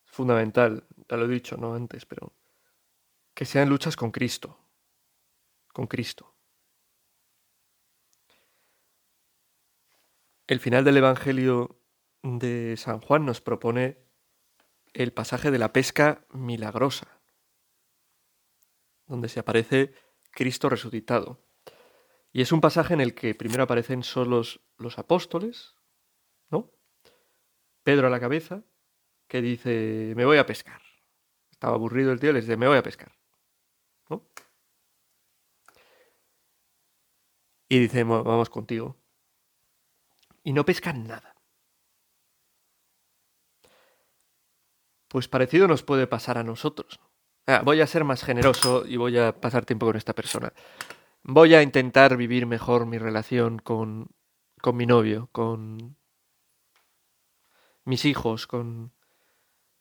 es 0.05 0.11
fundamental, 0.11 0.87
ya 1.07 1.17
lo 1.17 1.25
he 1.25 1.29
dicho, 1.29 1.55
no 1.57 1.75
antes, 1.75 2.05
pero 2.05 2.33
que 3.33 3.45
sean 3.45 3.69
luchas 3.69 3.95
con 3.95 4.11
Cristo, 4.11 4.59
con 5.71 5.87
Cristo. 5.87 6.35
El 10.47 10.59
final 10.59 10.83
del 10.83 10.97
Evangelio 10.97 11.79
de 12.23 12.75
San 12.75 12.99
Juan 12.99 13.25
nos 13.25 13.39
propone 13.39 13.99
el 14.93 15.13
pasaje 15.13 15.51
de 15.51 15.59
la 15.59 15.71
pesca 15.71 16.25
milagrosa, 16.31 17.21
donde 19.05 19.29
se 19.29 19.39
aparece 19.39 19.93
Cristo 20.39 20.69
resucitado. 20.69 21.37
Y 22.31 22.41
es 22.41 22.53
un 22.53 22.61
pasaje 22.61 22.93
en 22.93 23.01
el 23.01 23.13
que 23.13 23.35
primero 23.35 23.63
aparecen 23.63 24.03
solos 24.03 24.61
los 24.77 24.97
apóstoles, 24.97 25.75
¿no? 26.49 26.71
Pedro 27.83 28.07
a 28.07 28.09
la 28.09 28.21
cabeza, 28.21 28.63
que 29.27 29.41
dice, 29.41 30.13
me 30.15 30.23
voy 30.23 30.37
a 30.37 30.45
pescar. 30.45 30.81
Estaba 31.51 31.75
aburrido 31.75 32.13
el 32.13 32.21
tío, 32.21 32.31
les 32.31 32.45
dice, 32.45 32.55
me 32.55 32.69
voy 32.69 32.77
a 32.77 32.83
pescar. 32.83 33.11
¿No? 34.09 34.29
Y 37.67 37.79
dice, 37.79 38.05
vamos 38.05 38.49
contigo. 38.49 38.95
Y 40.45 40.53
no 40.53 40.63
pescan 40.63 41.05
nada. 41.05 41.35
Pues 45.09 45.27
parecido 45.27 45.67
nos 45.67 45.83
puede 45.83 46.07
pasar 46.07 46.37
a 46.37 46.45
nosotros. 46.45 46.97
Ah, 47.51 47.63
voy 47.65 47.81
a 47.81 47.87
ser 47.87 48.03
más 48.03 48.23
generoso 48.23 48.85
y 48.85 48.97
voy 48.97 49.17
a 49.17 49.41
pasar 49.41 49.65
tiempo 49.65 49.87
con 49.87 49.95
esta 49.95 50.13
persona. 50.13 50.53
Voy 51.23 51.55
a 51.55 51.63
intentar 51.63 52.15
vivir 52.15 52.45
mejor 52.45 52.85
mi 52.85 52.99
relación 52.99 53.57
con, 53.57 54.11
con 54.61 54.77
mi 54.77 54.85
novio, 54.85 55.29
con 55.31 55.97
mis 57.85 58.05
hijos, 58.05 58.45
con, 58.45 58.93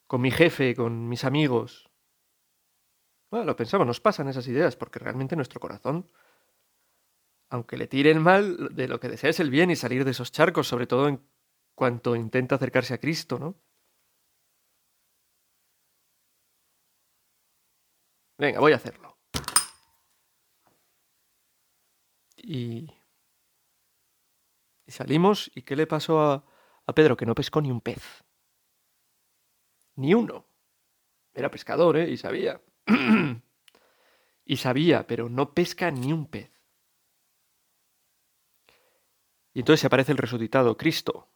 con 0.06 0.22
mi 0.22 0.30
jefe, 0.30 0.74
con 0.74 1.10
mis 1.10 1.24
amigos. 1.24 1.90
Bueno, 3.30 3.44
lo 3.44 3.54
pensamos, 3.54 3.86
nos 3.86 4.00
pasan 4.00 4.28
esas 4.28 4.48
ideas, 4.48 4.74
porque 4.74 4.98
realmente 4.98 5.36
nuestro 5.36 5.60
corazón, 5.60 6.10
aunque 7.50 7.76
le 7.76 7.86
tiren 7.86 8.22
mal, 8.22 8.74
de 8.74 8.88
lo 8.88 8.98
que 8.98 9.10
desea 9.10 9.28
es 9.28 9.40
el 9.40 9.50
bien 9.50 9.70
y 9.70 9.76
salir 9.76 10.06
de 10.06 10.12
esos 10.12 10.32
charcos, 10.32 10.68
sobre 10.68 10.86
todo 10.86 11.06
en 11.06 11.20
cuanto 11.74 12.16
intenta 12.16 12.54
acercarse 12.54 12.94
a 12.94 12.98
Cristo, 12.98 13.38
¿no? 13.38 13.56
Venga, 18.38 18.60
voy 18.60 18.72
a 18.72 18.76
hacerlo. 18.76 19.16
Y, 22.36 22.88
y 24.86 24.92
salimos, 24.92 25.50
¿y 25.54 25.62
qué 25.62 25.76
le 25.76 25.86
pasó 25.86 26.20
a, 26.20 26.44
a 26.86 26.94
Pedro? 26.94 27.16
Que 27.16 27.26
no 27.26 27.34
pescó 27.34 27.60
ni 27.60 27.70
un 27.70 27.80
pez. 27.80 28.24
Ni 29.96 30.14
uno. 30.14 30.46
Era 31.34 31.50
pescador, 31.50 31.96
¿eh? 31.96 32.10
Y 32.10 32.16
sabía. 32.16 32.60
y 34.44 34.56
sabía, 34.56 35.06
pero 35.06 35.28
no 35.28 35.52
pesca 35.54 35.90
ni 35.90 36.12
un 36.12 36.26
pez. 36.26 36.50
Y 39.52 39.60
entonces 39.60 39.80
se 39.80 39.86
aparece 39.88 40.12
el 40.12 40.18
resucitado, 40.18 40.76
Cristo. 40.76 41.28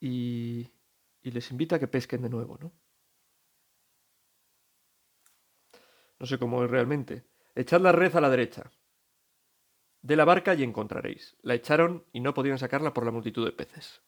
Y 0.00 0.43
y 1.24 1.30
les 1.30 1.50
invita 1.50 1.76
a 1.76 1.78
que 1.80 1.88
pesquen 1.88 2.22
de 2.22 2.28
nuevo, 2.28 2.58
¿no? 2.58 2.70
No 6.20 6.26
sé 6.26 6.38
cómo 6.38 6.62
es 6.62 6.70
realmente. 6.70 7.26
Echad 7.54 7.80
la 7.80 7.92
red 7.92 8.14
a 8.14 8.20
la 8.20 8.30
derecha 8.30 8.70
de 10.02 10.16
la 10.16 10.26
barca 10.26 10.54
y 10.54 10.62
encontraréis. 10.62 11.34
La 11.40 11.54
echaron 11.54 12.06
y 12.12 12.20
no 12.20 12.34
podían 12.34 12.58
sacarla 12.58 12.92
por 12.92 13.06
la 13.06 13.10
multitud 13.10 13.44
de 13.46 13.52
peces. 13.52 14.02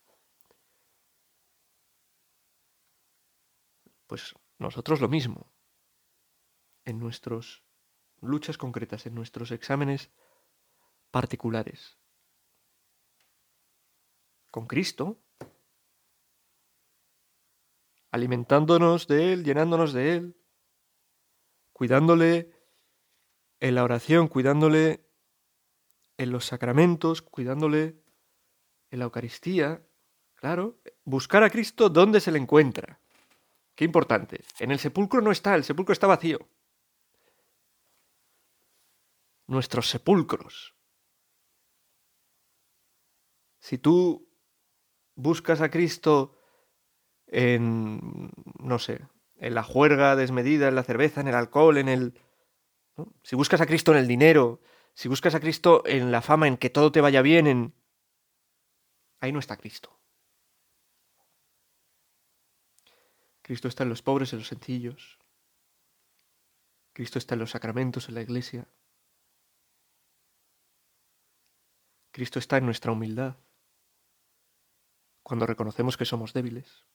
Pues 4.06 4.34
nosotros 4.58 5.00
lo 5.00 5.08
mismo. 5.08 5.50
En 6.84 7.00
nuestras 7.00 7.62
luchas 8.20 8.58
concretas, 8.58 9.06
en 9.06 9.14
nuestros 9.14 9.50
exámenes 9.50 10.10
particulares. 11.10 11.98
Con 14.50 14.66
Cristo, 14.66 15.25
alimentándonos 18.10 19.06
de 19.06 19.32
Él, 19.32 19.44
llenándonos 19.44 19.92
de 19.92 20.16
Él, 20.16 20.36
cuidándole 21.72 22.50
en 23.60 23.74
la 23.74 23.84
oración, 23.84 24.28
cuidándole 24.28 25.06
en 26.16 26.30
los 26.30 26.46
sacramentos, 26.46 27.22
cuidándole 27.22 28.02
en 28.90 28.98
la 28.98 29.04
Eucaristía. 29.04 29.82
Claro, 30.34 30.80
buscar 31.04 31.42
a 31.42 31.50
Cristo 31.50 31.88
donde 31.88 32.20
se 32.20 32.32
le 32.32 32.38
encuentra. 32.38 33.00
Qué 33.74 33.84
importante. 33.84 34.42
En 34.58 34.70
el 34.70 34.78
sepulcro 34.78 35.20
no 35.20 35.30
está, 35.30 35.54
el 35.54 35.64
sepulcro 35.64 35.92
está 35.92 36.06
vacío. 36.06 36.38
Nuestros 39.46 39.88
sepulcros. 39.88 40.74
Si 43.60 43.78
tú 43.78 44.28
buscas 45.14 45.60
a 45.60 45.70
Cristo 45.70 46.35
en, 47.26 48.30
no 48.58 48.78
sé, 48.78 49.06
en 49.38 49.54
la 49.54 49.62
juerga 49.62 50.16
desmedida, 50.16 50.68
en 50.68 50.74
la 50.74 50.84
cerveza, 50.84 51.20
en 51.20 51.28
el 51.28 51.34
alcohol, 51.34 51.78
en 51.78 51.88
el... 51.88 52.20
Si 53.22 53.36
buscas 53.36 53.60
a 53.60 53.66
Cristo 53.66 53.92
en 53.92 53.98
el 53.98 54.08
dinero, 54.08 54.60
si 54.94 55.08
buscas 55.08 55.34
a 55.34 55.40
Cristo 55.40 55.82
en 55.86 56.10
la 56.10 56.22
fama, 56.22 56.48
en 56.48 56.56
que 56.56 56.70
todo 56.70 56.92
te 56.92 57.00
vaya 57.00 57.22
bien, 57.22 57.46
en... 57.46 57.74
Ahí 59.20 59.32
no 59.32 59.38
está 59.38 59.56
Cristo. 59.56 59.98
Cristo 63.42 63.68
está 63.68 63.84
en 63.84 63.90
los 63.90 64.02
pobres, 64.02 64.32
en 64.32 64.40
los 64.40 64.48
sencillos. 64.48 65.18
Cristo 66.92 67.18
está 67.18 67.34
en 67.34 67.40
los 67.40 67.50
sacramentos, 67.50 68.08
en 68.08 68.14
la 68.14 68.22
iglesia. 68.22 68.66
Cristo 72.10 72.38
está 72.38 72.56
en 72.56 72.64
nuestra 72.64 72.92
humildad, 72.92 73.36
cuando 75.22 75.44
reconocemos 75.44 75.98
que 75.98 76.06
somos 76.06 76.32
débiles. 76.32 76.86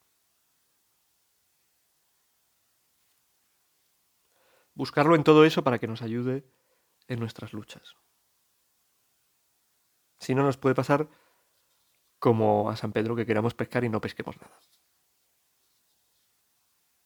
Buscarlo 4.82 5.14
en 5.14 5.24
todo 5.24 5.46
eso 5.46 5.64
para 5.64 5.78
que 5.78 5.86
nos 5.86 6.02
ayude 6.02 6.44
en 7.08 7.20
nuestras 7.20 7.54
luchas. 7.54 7.98
Si 10.20 10.34
no 10.34 10.42
nos 10.42 10.58
puede 10.58 10.74
pasar 10.74 11.08
como 12.18 12.68
a 12.68 12.76
San 12.76 12.92
Pedro 12.92 13.16
que 13.16 13.28
queramos 13.28 13.54
pescar 13.54 13.84
y 13.84 13.90
no 13.90 14.02
pesquemos 14.02 14.42
nada. 14.42 14.60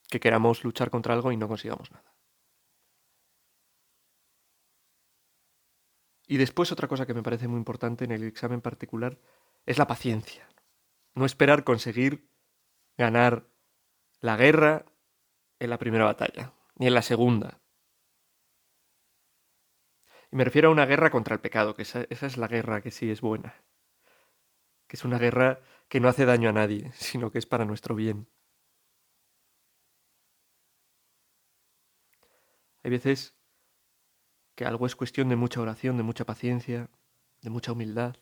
Que 0.08 0.22
queramos 0.22 0.64
luchar 0.64 0.90
contra 0.90 1.14
algo 1.14 1.34
y 1.34 1.36
no 1.36 1.50
consigamos 1.50 1.92
nada. 1.92 2.16
Y 6.28 6.38
después 6.38 6.72
otra 6.72 6.88
cosa 6.88 7.06
que 7.06 7.14
me 7.14 7.24
parece 7.24 7.50
muy 7.50 7.58
importante 7.58 8.06
en 8.06 8.14
el 8.14 8.24
examen 8.24 8.62
particular 8.62 9.20
es 9.66 9.78
la 9.78 9.88
paciencia. 9.88 10.48
No 11.14 11.26
esperar 11.26 11.66
conseguir 11.66 12.32
ganar 12.98 13.50
la 14.22 14.38
guerra 14.38 14.86
en 15.60 15.70
la 15.70 15.78
primera 15.78 16.06
batalla, 16.06 16.54
ni 16.76 16.88
en 16.88 16.94
la 16.94 17.02
segunda, 17.02 17.65
me 20.36 20.44
refiero 20.44 20.68
a 20.68 20.72
una 20.72 20.86
guerra 20.86 21.12
contra 21.12 21.34
el 21.34 21.40
pecado, 21.40 21.76
que 21.76 21.84
esa, 21.84 22.02
es 22.10 22.36
la 22.36 22.50
guerra 22.50 22.82
que 22.82 22.92
sí 22.92 23.10
es 23.10 23.22
buena. 23.22 23.56
Que 24.86 24.98
es 24.98 25.06
una 25.06 25.18
guerra 25.18 25.62
que 25.88 26.02
no 26.02 26.10
hace 26.10 26.26
daño 26.26 26.50
a 26.50 26.52
nadie, 26.52 26.92
sino 26.96 27.32
que 27.32 27.38
es 27.40 27.46
para 27.46 27.64
nuestro 27.64 27.96
bien. 27.96 28.28
Hay 32.84 32.92
veces 32.92 33.34
que 34.56 34.66
algo 34.66 34.86
es 34.86 34.98
cuestión 34.98 35.30
de 35.30 35.38
mucha 35.38 35.62
oración, 35.62 35.96
de 35.96 36.04
mucha 36.04 36.26
paciencia, 36.26 36.90
de 37.42 37.50
mucha 37.50 37.72
humildad. 37.72 38.18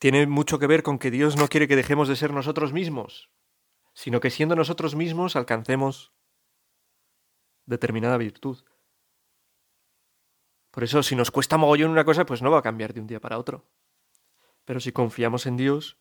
Tiene 0.00 0.26
mucho 0.26 0.58
que 0.58 0.66
ver 0.66 0.82
con 0.82 0.98
que 0.98 1.12
Dios 1.12 1.36
no 1.36 1.46
quiere 1.46 1.68
que 1.68 1.76
dejemos 1.76 2.08
de 2.08 2.16
ser 2.16 2.32
nosotros 2.32 2.72
mismos, 2.72 3.30
sino 3.94 4.18
que 4.18 4.30
siendo 4.30 4.56
nosotros 4.56 4.96
mismos 4.96 5.36
alcancemos 5.36 6.12
determinada 7.64 8.16
virtud. 8.16 8.64
Por 10.76 10.84
eso, 10.84 11.02
si 11.02 11.16
nos 11.16 11.30
cuesta 11.30 11.56
mogollón 11.56 11.90
una 11.90 12.04
cosa, 12.04 12.26
pues 12.26 12.42
no 12.42 12.50
va 12.50 12.58
a 12.58 12.62
cambiar 12.62 12.92
de 12.92 13.00
un 13.00 13.06
día 13.06 13.18
para 13.18 13.38
otro. 13.38 13.64
Pero 14.66 14.78
si 14.78 14.92
confiamos 14.92 15.46
en 15.46 15.56
Dios, 15.56 15.96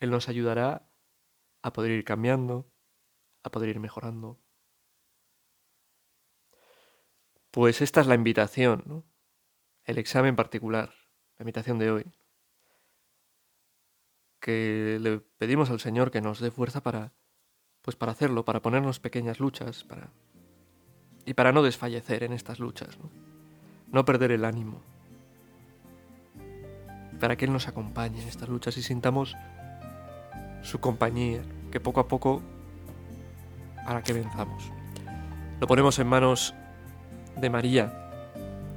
Él 0.00 0.10
nos 0.10 0.28
ayudará 0.28 0.90
a 1.62 1.72
poder 1.72 1.92
ir 1.92 2.04
cambiando, 2.04 2.68
a 3.44 3.50
poder 3.52 3.68
ir 3.68 3.78
mejorando. 3.78 4.40
Pues 7.52 7.80
esta 7.80 8.00
es 8.00 8.08
la 8.08 8.16
invitación, 8.16 8.82
¿no? 8.86 9.04
el 9.84 9.98
examen 9.98 10.34
particular, 10.34 10.92
la 11.36 11.44
invitación 11.44 11.78
de 11.78 11.92
hoy. 11.92 12.12
Que 14.40 14.98
le 15.00 15.20
pedimos 15.20 15.70
al 15.70 15.78
Señor 15.78 16.10
que 16.10 16.20
nos 16.20 16.40
dé 16.40 16.50
fuerza 16.50 16.82
para, 16.82 17.12
pues 17.82 17.94
para 17.94 18.10
hacerlo, 18.10 18.44
para 18.44 18.62
ponernos 18.62 18.98
pequeñas 18.98 19.38
luchas, 19.38 19.84
para 19.84 20.10
y 21.24 21.34
para 21.34 21.52
no 21.52 21.62
desfallecer 21.62 22.24
en 22.24 22.32
estas 22.32 22.58
luchas, 22.58 22.98
¿no? 22.98 23.27
No 23.92 24.04
perder 24.04 24.32
el 24.32 24.44
ánimo, 24.44 24.80
para 27.20 27.36
que 27.36 27.44
Él 27.44 27.52
nos 27.52 27.68
acompañe 27.68 28.22
en 28.22 28.28
estas 28.28 28.48
luchas 28.48 28.76
y 28.76 28.82
sintamos 28.82 29.36
su 30.62 30.80
compañía, 30.80 31.42
que 31.70 31.80
poco 31.80 32.00
a 32.00 32.08
poco 32.08 32.42
hará 33.86 34.02
que 34.02 34.12
venzamos. 34.12 34.70
Lo 35.60 35.66
ponemos 35.66 35.98
en 35.98 36.06
manos 36.06 36.54
de 37.36 37.50
María, 37.50 37.92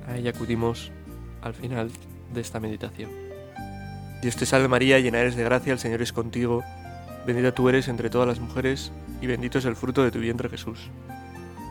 a 0.08 0.16
ella 0.16 0.32
acudimos 0.32 0.92
al 1.42 1.54
final 1.54 1.92
de 2.34 2.42
esta 2.42 2.60
meditación. 2.60 3.12
Dios 4.22 4.36
te 4.36 4.46
salve 4.46 4.68
María, 4.68 5.00
llena 5.00 5.20
eres 5.20 5.36
de 5.36 5.44
gracia, 5.44 5.74
el 5.74 5.80
Señor 5.80 6.02
es 6.02 6.14
contigo, 6.14 6.64
bendita 7.26 7.54
tú 7.54 7.70
eres 7.70 7.88
entre 7.88 8.10
todas 8.10 8.28
las 8.28 8.40
mujeres, 8.40 8.92
y 9.20 9.28
bendito 9.28 9.58
es 9.58 9.66
el 9.66 9.76
fruto 9.76 10.04
de 10.04 10.12
tu 10.12 10.20
vientre 10.20 10.50
Jesús. 10.50 10.90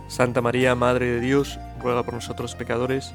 Santa 0.08 0.40
María, 0.40 0.74
Madre 0.74 1.06
de 1.06 1.20
Dios, 1.20 1.58
ruega 1.80 2.02
por 2.02 2.14
nosotros 2.14 2.56
pecadores, 2.56 3.14